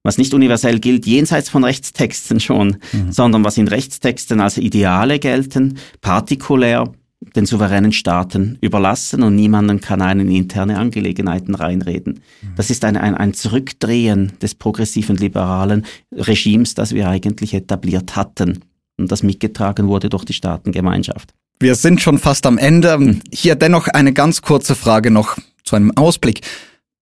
was 0.04 0.17
nicht 0.17 0.34
universell 0.34 0.80
gilt, 0.80 1.06
jenseits 1.06 1.50
von 1.50 1.65
Rechtstexten 1.65 2.39
schon, 2.39 2.78
mhm. 2.93 3.12
sondern 3.12 3.43
was 3.43 3.58
in 3.58 3.67
Rechtstexten 3.67 4.39
als 4.39 4.58
Ideale 4.58 5.19
gelten, 5.19 5.80
partikulär 6.00 6.93
den 7.38 7.45
souveränen 7.45 7.93
Staaten 7.93 8.58
überlassen 8.62 9.23
und 9.23 9.36
niemanden 9.36 9.80
kann 9.80 10.02
einen 10.02 10.28
in 10.28 10.36
interne 10.36 10.78
Angelegenheiten 10.78 11.56
reinreden. 11.56 12.21
Das 12.56 12.69
ist 12.69 12.84
ein, 12.84 12.97
ein, 12.97 13.15
ein 13.15 13.34
Zurückdrehen 13.34 14.34
des 14.41 14.56
progressiven 14.56 15.15
liberalen 15.15 15.86
Regimes, 16.12 16.73
das 16.73 16.93
wir 16.93 17.08
eigentlich 17.08 17.54
etabliert 17.54 18.15
hatten 18.15 18.60
und 18.97 19.12
das 19.12 19.23
mitgetragen 19.23 19.88
wurde 19.88 20.10
durch 20.10 20.26
die 20.26 20.34
Staatengemeinschaft. 20.34 21.34
Wir 21.60 21.76
sind 21.76 22.02
schon 22.02 22.17
fast 22.17 22.45
am 22.45 22.58
Ende. 22.58 22.97
Mhm. 22.97 23.21
Hier 23.32 23.56
dennoch 23.56 23.88
eine 23.88 24.13
ganz 24.13 24.41
kurze 24.41 24.76
Frage 24.76 25.12
noch 25.12 25.38
zu 25.63 25.76
einem 25.76 25.91
Ausblick. 25.95 26.41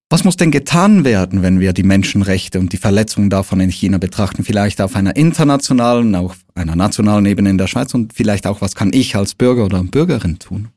Was 0.10 0.24
muss 0.24 0.38
denn 0.38 0.52
getan 0.52 1.04
werden, 1.04 1.42
wenn 1.42 1.60
wir 1.60 1.74
die 1.74 1.84
Menschenrechte 1.84 2.60
und 2.60 2.74
die 2.74 2.78
Verletzungen 2.78 3.32
davon 3.32 3.60
in 3.60 3.72
China 3.72 3.98
betrachten? 3.98 4.44
Vielleicht 4.44 4.80
auf 4.80 4.96
einer 4.96 5.16
internationalen, 5.16 6.14
auf 6.14 6.38
einer 6.54 6.76
nationalen 6.76 7.26
Ebene 7.26 7.50
in 7.50 7.58
der 7.58 7.68
Schweiz 7.68 7.94
und 7.96 8.14
vielleicht 8.14 8.46
auch, 8.46 8.62
was 8.62 8.76
kann 8.76 8.94
ich 8.94 9.16
als 9.16 9.34
Bürger 9.34 9.66
oder 9.66 9.82
Bürgerin 9.84 10.38
tun? 10.38 10.68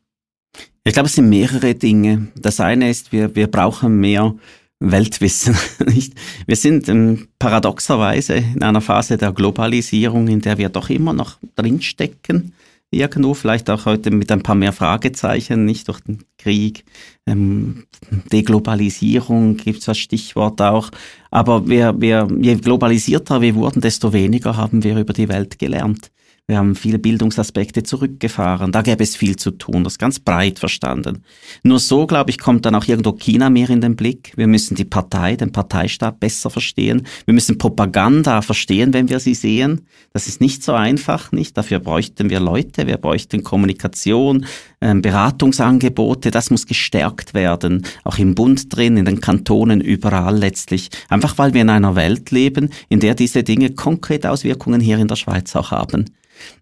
Ich 0.85 0.95
glaube, 0.95 1.09
es 1.09 1.15
sind 1.15 1.29
mehrere 1.29 1.75
Dinge. 1.75 2.29
Das 2.37 2.59
eine 2.61 2.89
ist, 2.89 3.13
wir, 3.13 3.37
wir 3.37 3.49
brauchen 3.49 4.01
mehr 4.01 4.35
Weltwissen. 4.81 5.55
Nicht? 5.87 6.15
Wir 6.47 6.57
sind 6.57 6.89
ähm, 6.89 7.29
paradoxerweise 7.39 8.37
in 8.37 8.63
einer 8.63 8.81
Phase 8.81 9.19
der 9.19 9.33
Globalisierung, 9.33 10.29
in 10.29 10.41
der 10.41 10.57
wir 10.57 10.71
doch 10.71 10.89
immer 10.89 11.13
noch 11.13 11.37
drinstecken 11.55 12.55
irgendwo, 12.91 13.35
vielleicht 13.35 13.69
auch 13.71 13.87
heute 13.87 14.11
mit 14.11 14.33
ein 14.33 14.43
paar 14.43 14.55
mehr 14.55 14.73
Fragezeichen, 14.73 15.65
nicht 15.65 15.89
durch 15.89 16.01
den 16.01 16.25
Krieg, 16.39 16.85
ähm, 17.27 17.85
Deglobalisierung 18.33 19.57
gibt 19.57 19.81
es 19.81 19.85
das 19.85 19.99
Stichwort 19.99 20.61
auch. 20.63 20.91
Aber 21.31 21.69
wir, 21.69 22.01
wir, 22.01 22.29
je 22.41 22.57
globalisierter 22.57 23.41
wir 23.41 23.55
wurden, 23.55 23.81
desto 23.81 24.13
weniger 24.13 24.57
haben 24.57 24.85
wir 24.85 24.99
über 24.99 25.13
die 25.13 25.29
Welt 25.29 25.59
gelernt. 25.59 26.11
Wir 26.51 26.57
haben 26.57 26.75
viele 26.75 26.99
Bildungsaspekte 26.99 27.83
zurückgefahren. 27.83 28.73
Da 28.73 28.81
gäbe 28.81 29.05
es 29.05 29.15
viel 29.17 29.37
zu 29.37 29.51
tun. 29.51 29.85
Das 29.85 29.93
ist 29.95 29.99
ganz 29.99 30.19
breit 30.19 30.59
verstanden. 30.59 31.23
Nur 31.63 31.79
so, 31.79 32.07
glaube 32.07 32.31
ich, 32.31 32.39
kommt 32.39 32.65
dann 32.65 32.75
auch 32.75 32.89
irgendwo 32.89 33.13
China 33.13 33.51
mehr 33.51 33.69
in 33.69 33.83
den 33.83 33.97
Blick. 33.97 34.33
Wir 34.35 34.47
müssen 34.47 34.75
die 34.75 34.87
Partei, 34.87 35.37
den 35.37 35.53
Parteistaat 35.53 36.21
besser 36.21 36.49
verstehen. 36.49 37.07
Wir 37.27 37.35
müssen 37.35 37.59
Propaganda 37.59 38.41
verstehen, 38.41 38.95
wenn 38.95 39.11
wir 39.11 39.21
sie 39.21 39.35
sehen. 39.35 39.83
Das 40.15 40.27
ist 40.27 40.41
nicht 40.41 40.65
so 40.65 40.73
einfach, 40.73 41.33
nicht? 41.33 41.55
Dafür 41.55 41.81
bräuchten 41.81 42.31
wir 42.31 42.41
Leute. 42.41 42.87
Wir 42.87 42.97
bräuchten 42.97 43.43
Kommunikation, 43.43 44.47
ähm, 44.81 45.03
Beratungsangebote. 45.03 46.31
Das 46.31 46.49
muss 46.49 46.67
gestärkt 46.67 47.35
werden. 47.35 47.85
Auch 48.05 48.17
im 48.17 48.35
Bund 48.35 48.75
drin, 48.75 48.97
in 48.97 49.05
den 49.05 49.21
Kantonen, 49.21 49.83
überall 49.83 50.39
letztlich. 50.39 50.89
Einfach 51.11 51.37
weil 51.37 51.53
wir 51.53 51.61
in 51.61 51.69
einer 51.69 51.95
Welt 51.95 52.31
leben, 52.31 52.71
in 52.89 53.01
der 53.01 53.15
diese 53.15 53.43
Dinge 53.43 53.75
konkret 53.75 54.25
Auswirkungen 54.25 54.81
hier 54.81 54.97
in 54.97 55.09
der 55.09 55.17
Schweiz 55.17 55.55
auch 55.55 55.73
haben. 55.73 56.07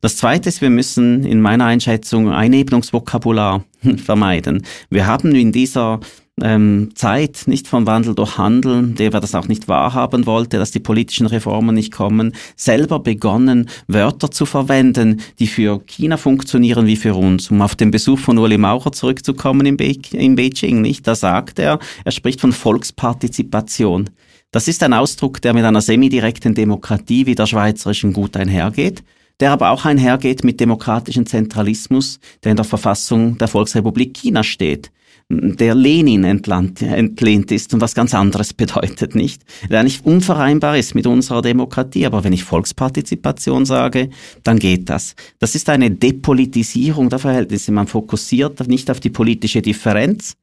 Das 0.01 0.17
Zweite 0.17 0.49
ist, 0.49 0.61
wir 0.61 0.71
müssen 0.71 1.25
in 1.25 1.41
meiner 1.41 1.67
Einschätzung 1.67 2.31
Einebnungsvokabular 2.31 3.65
vermeiden. 3.97 4.65
Wir 4.91 5.07
haben 5.07 5.35
in 5.35 5.53
dieser 5.53 6.01
ähm, 6.43 6.91
Zeit 6.95 7.45
nicht 7.47 7.67
vom 7.67 7.87
Wandel 7.87 8.15
durch 8.15 8.37
Handeln, 8.37 8.95
der 8.95 9.13
wir 9.13 9.21
das 9.21 9.35
auch 9.35 9.49
nicht 9.49 9.69
wahrhaben 9.69 10.27
wollte, 10.27 10.59
dass 10.59 10.71
die 10.71 10.81
politischen 10.81 11.27
Reformen 11.27 11.75
nicht 11.75 11.93
kommen, 11.93 12.35
selber 12.57 12.99
begonnen, 12.99 13.71
Wörter 13.87 14.31
zu 14.31 14.45
verwenden, 14.45 15.23
die 15.39 15.47
für 15.47 15.81
China 15.87 16.17
funktionieren 16.19 16.87
wie 16.87 16.97
für 16.97 17.15
uns. 17.15 17.51
Um 17.51 17.63
auf 17.63 17.75
den 17.75 17.91
Besuch 17.91 18.19
von 18.19 18.39
Uli 18.39 18.59
Maurer 18.59 18.93
zurückzukommen 18.93 19.67
in, 19.67 19.77
Be 19.77 19.97
in 20.13 20.37
Beijing, 20.37 20.83
nicht? 20.83 21.07
Da 21.07 21.15
sagt 21.15 21.59
er, 21.59 21.79
er 22.05 22.13
spricht 22.13 22.41
von 22.41 22.53
Volkspartizipation. 22.53 24.11
Das 24.51 24.69
ist 24.69 24.83
ein 24.83 24.93
Ausdruck, 24.93 25.41
der 25.41 25.55
mit 25.55 25.65
einer 25.65 25.81
semidirekten 25.81 26.55
Demokratie 26.55 27.27
wie 27.27 27.35
der 27.35 27.47
schweizerischen 27.47 28.13
gut 28.13 28.37
einhergeht 28.37 29.03
der 29.41 29.53
aber 29.53 29.71
auch 29.71 29.85
einhergeht 29.85 30.45
mit 30.45 30.61
demokratischem 30.61 31.27
Zentralismus, 31.27 32.21
der 32.45 32.53
in 32.53 32.57
der 32.57 32.65
Verfassung 32.65 33.39
der 33.39 33.49
Volksrepublik 33.49 34.15
China 34.15 34.43
steht 34.43 34.91
der 35.29 35.75
Lenin 35.75 36.23
entlehnt, 36.25 36.83
entlehnt 36.83 37.51
ist 37.51 37.75
und 37.75 37.81
was 37.81 37.95
ganz 37.95 38.15
anderes 38.15 38.53
bedeutet, 38.55 39.15
nicht? 39.15 39.43
Der 39.69 39.83
nicht 39.83 40.07
unvereinbar 40.07 40.79
ist 40.79 40.95
mit 40.95 41.07
unserer 41.07 41.43
Demokratie. 41.43 42.07
Aber 42.07 42.23
wenn 42.23 42.33
ich 42.33 42.45
Volkspartizipation 42.45 43.67
sage, 43.67 44.11
dann 44.45 44.59
geht 44.59 44.89
das. 44.89 45.17
Das 45.39 45.55
ist 45.55 45.69
eine 45.69 45.91
Depolitisierung 45.91 47.11
der 47.11 47.19
Verhältnisse. 47.19 47.73
Man 47.73 47.89
fokussiert 47.89 48.67
nicht 48.69 48.91
auf 48.91 49.01
die 49.01 49.11
politische 49.11 49.63
Differenz, 49.63 50.35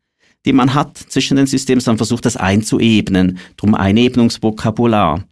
die 0.46 0.54
man 0.54 0.74
hat 0.74 0.98
zwischen 0.98 1.38
den 1.38 1.48
Systemen, 1.48 1.80
sondern 1.80 2.00
versucht 2.00 2.26
das 2.26 2.36
einzuebnen. 2.36 3.38
Drum 3.56 3.76
Einebnungsvokabular. 3.76 5.24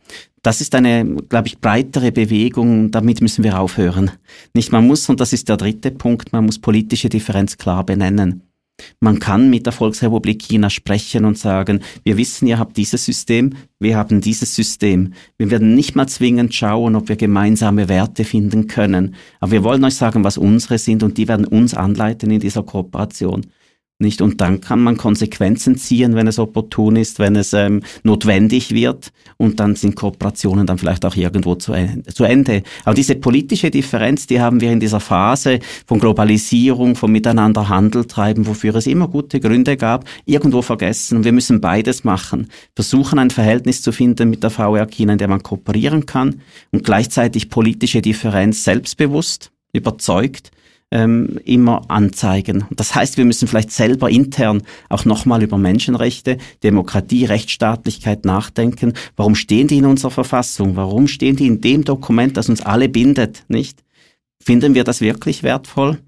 Das 0.43 0.59
ist 0.59 0.73
eine, 0.73 1.05
glaube 1.29 1.47
ich, 1.47 1.59
breitere 1.59 2.11
Bewegung. 2.11 2.89
Damit 2.91 3.21
müssen 3.21 3.43
wir 3.43 3.59
aufhören. 3.59 4.11
Nicht, 4.53 4.71
man 4.71 4.87
muss, 4.87 5.07
und 5.07 5.19
das 5.19 5.33
ist 5.33 5.49
der 5.49 5.57
dritte 5.57 5.91
Punkt, 5.91 6.33
man 6.33 6.45
muss 6.45 6.59
politische 6.59 7.09
Differenz 7.09 7.57
klar 7.57 7.85
benennen. 7.85 8.41
Man 8.99 9.19
kann 9.19 9.51
mit 9.51 9.67
der 9.67 9.73
Volksrepublik 9.73 10.41
China 10.41 10.71
sprechen 10.71 11.25
und 11.25 11.37
sagen, 11.37 11.81
wir 12.03 12.17
wissen, 12.17 12.47
ihr 12.47 12.57
habt 12.57 12.77
dieses 12.77 13.05
System, 13.05 13.51
wir 13.79 13.95
haben 13.95 14.21
dieses 14.21 14.55
System. 14.55 15.13
Wir 15.37 15.51
werden 15.51 15.75
nicht 15.75 15.95
mal 15.95 16.07
zwingend 16.07 16.55
schauen, 16.55 16.95
ob 16.95 17.07
wir 17.07 17.15
gemeinsame 17.15 17.89
Werte 17.89 18.23
finden 18.23 18.65
können. 18.65 19.15
Aber 19.39 19.51
wir 19.51 19.63
wollen 19.63 19.83
euch 19.83 19.95
sagen, 19.95 20.23
was 20.23 20.39
unsere 20.39 20.79
sind 20.79 21.03
und 21.03 21.17
die 21.19 21.27
werden 21.27 21.45
uns 21.45 21.75
anleiten 21.75 22.31
in 22.31 22.39
dieser 22.39 22.63
Kooperation. 22.63 23.45
Nicht? 24.01 24.21
Und 24.21 24.41
dann 24.41 24.61
kann 24.61 24.81
man 24.81 24.97
Konsequenzen 24.97 25.77
ziehen, 25.77 26.15
wenn 26.15 26.27
es 26.27 26.39
opportun 26.39 26.95
ist, 26.95 27.19
wenn 27.19 27.35
es 27.35 27.53
ähm, 27.53 27.81
notwendig 28.03 28.71
wird. 28.71 29.11
Und 29.37 29.59
dann 29.59 29.75
sind 29.75 29.95
Kooperationen 29.95 30.65
dann 30.65 30.79
vielleicht 30.79 31.05
auch 31.05 31.15
irgendwo 31.15 31.55
zu, 31.55 31.73
zu 32.13 32.23
Ende. 32.23 32.63
Aber 32.83 32.95
diese 32.95 33.15
politische 33.15 33.69
Differenz, 33.69 34.25
die 34.25 34.41
haben 34.41 34.59
wir 34.59 34.71
in 34.71 34.79
dieser 34.79 34.99
Phase 34.99 35.59
von 35.85 35.99
Globalisierung, 35.99 36.95
von 36.95 37.11
Miteinander 37.11 37.69
Handel 37.69 38.05
treiben, 38.05 38.47
wofür 38.47 38.75
es 38.75 38.87
immer 38.87 39.07
gute 39.07 39.39
Gründe 39.39 39.77
gab, 39.77 40.05
irgendwo 40.25 40.63
vergessen. 40.63 41.17
Und 41.17 41.23
wir 41.23 41.31
müssen 41.31 41.61
beides 41.61 42.03
machen. 42.03 42.47
Versuchen, 42.75 43.19
ein 43.19 43.29
Verhältnis 43.29 43.83
zu 43.83 43.91
finden 43.91 44.31
mit 44.31 44.41
der 44.41 44.49
VR 44.49 44.87
China, 44.87 45.13
in 45.13 45.19
der 45.19 45.27
man 45.27 45.43
kooperieren 45.43 46.07
kann 46.07 46.41
und 46.71 46.83
gleichzeitig 46.83 47.49
politische 47.49 48.01
Differenz 48.01 48.63
selbstbewusst, 48.63 49.51
überzeugt 49.73 50.51
ähm, 50.91 51.39
immer 51.45 51.89
anzeigen. 51.89 52.65
Das 52.71 52.93
heißt, 52.93 53.17
wir 53.17 53.25
müssen 53.25 53.47
vielleicht 53.47 53.71
selber 53.71 54.09
intern 54.09 54.61
auch 54.89 55.05
nochmal 55.05 55.41
über 55.41 55.57
Menschenrechte, 55.57 56.37
Demokratie, 56.63 57.25
Rechtsstaatlichkeit 57.25 58.25
nachdenken. 58.25 58.93
Warum 59.15 59.35
stehen 59.35 59.67
die 59.67 59.77
in 59.77 59.85
unserer 59.85 60.11
Verfassung? 60.11 60.75
Warum 60.75 61.07
stehen 61.07 61.37
die 61.37 61.47
in 61.47 61.61
dem 61.61 61.85
Dokument, 61.85 62.35
das 62.37 62.49
uns 62.49 62.61
alle 62.61 62.89
bindet, 62.89 63.43
nicht? 63.47 63.83
Finden 64.43 64.75
wir 64.75 64.83
das 64.83 65.01
wirklich 65.01 65.43
wertvoll? 65.43 65.99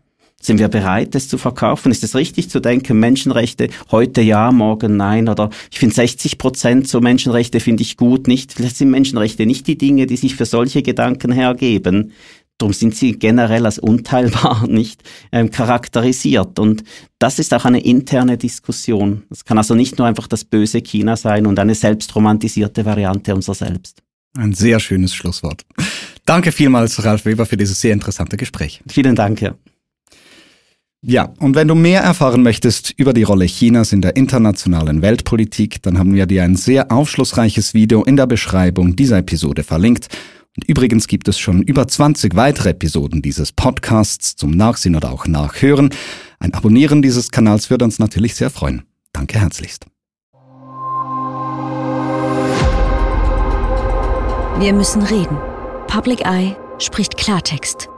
Sind 0.43 0.59
wir 0.59 0.67
bereit, 0.67 1.15
das 1.15 1.29
zu 1.29 1.37
verkaufen? 1.37 1.89
Ist 1.89 2.03
es 2.03 2.15
richtig 2.15 2.49
zu 2.49 2.59
denken, 2.59 2.99
Menschenrechte 2.99 3.69
heute 3.91 4.19
ja, 4.19 4.51
morgen 4.51 4.97
nein? 4.97 5.29
Oder 5.29 5.49
ich 5.71 5.79
finde 5.79 5.95
60 5.95 6.37
Prozent 6.37 6.89
so 6.89 6.99
Menschenrechte 6.99 7.61
finde 7.61 7.83
ich 7.83 7.95
gut, 7.95 8.27
nicht? 8.27 8.51
Vielleicht 8.51 8.75
sind 8.75 8.89
Menschenrechte 8.89 9.45
nicht 9.45 9.67
die 9.67 9.77
Dinge, 9.77 10.05
die 10.05 10.17
sich 10.17 10.35
für 10.35 10.43
solche 10.43 10.81
Gedanken 10.81 11.31
hergeben. 11.31 12.11
Darum 12.57 12.73
sind 12.73 12.95
sie 12.95 13.13
generell 13.13 13.65
als 13.65 13.79
unteilbar 13.79 14.67
nicht 14.69 15.03
ähm, 15.31 15.51
charakterisiert. 15.51 16.59
Und 16.59 16.83
das 17.19 17.39
ist 17.39 17.53
auch 17.53 17.65
eine 17.65 17.83
interne 17.83 18.37
Diskussion. 18.37 19.23
Es 19.29 19.43
kann 19.43 19.57
also 19.57 19.75
nicht 19.75 19.97
nur 19.97 20.07
einfach 20.07 20.27
das 20.27 20.45
böse 20.45 20.81
China 20.81 21.15
sein 21.15 21.45
und 21.45 21.59
eine 21.59 21.75
selbstromantisierte 21.75 22.85
Variante 22.85 23.33
unserer 23.35 23.55
selbst. 23.55 24.01
Ein 24.35 24.53
sehr 24.53 24.79
schönes 24.79 25.13
Schlusswort. 25.13 25.63
Danke 26.25 26.51
vielmals, 26.51 27.03
Ralf 27.03 27.25
Weber, 27.25 27.45
für 27.45 27.57
dieses 27.57 27.79
sehr 27.79 27.93
interessante 27.93 28.37
Gespräch. 28.37 28.81
Vielen 28.87 29.15
Dank. 29.15 29.41
Ja. 29.41 29.55
Ja, 31.05 31.33
und 31.39 31.55
wenn 31.55 31.67
du 31.67 31.75
mehr 31.75 32.01
erfahren 32.01 32.43
möchtest 32.43 32.93
über 32.95 33.11
die 33.11 33.23
Rolle 33.23 33.45
Chinas 33.45 33.91
in 33.91 34.01
der 34.01 34.15
internationalen 34.15 35.01
Weltpolitik, 35.01 35.81
dann 35.81 35.99
haben 35.99 36.13
wir 36.13 36.25
dir 36.27 36.43
ein 36.43 36.55
sehr 36.55 36.93
aufschlussreiches 36.93 37.73
Video 37.73 38.05
in 38.05 38.15
der 38.15 38.25
Beschreibung 38.25 38.95
dieser 38.95 39.17
Episode 39.17 39.63
verlinkt. 39.63 40.07
Übrigens 40.67 41.07
gibt 41.07 41.27
es 41.27 41.39
schon 41.39 41.63
über 41.63 41.87
20 41.87 42.35
weitere 42.35 42.69
Episoden 42.69 43.21
dieses 43.21 43.51
Podcasts 43.51 44.35
zum 44.35 44.51
Nachsehen 44.51 44.95
oder 44.95 45.11
auch 45.11 45.25
Nachhören. 45.25 45.89
Ein 46.39 46.53
Abonnieren 46.53 47.01
dieses 47.01 47.31
Kanals 47.31 47.69
würde 47.69 47.85
uns 47.85 47.97
natürlich 47.97 48.35
sehr 48.35 48.49
freuen. 48.49 48.83
Danke 49.13 49.39
herzlichst. 49.39 49.85
Wir 54.59 54.73
müssen 54.73 55.01
reden. 55.01 55.37
Public 55.87 56.21
Eye 56.21 56.55
spricht 56.77 57.17
Klartext. 57.17 57.89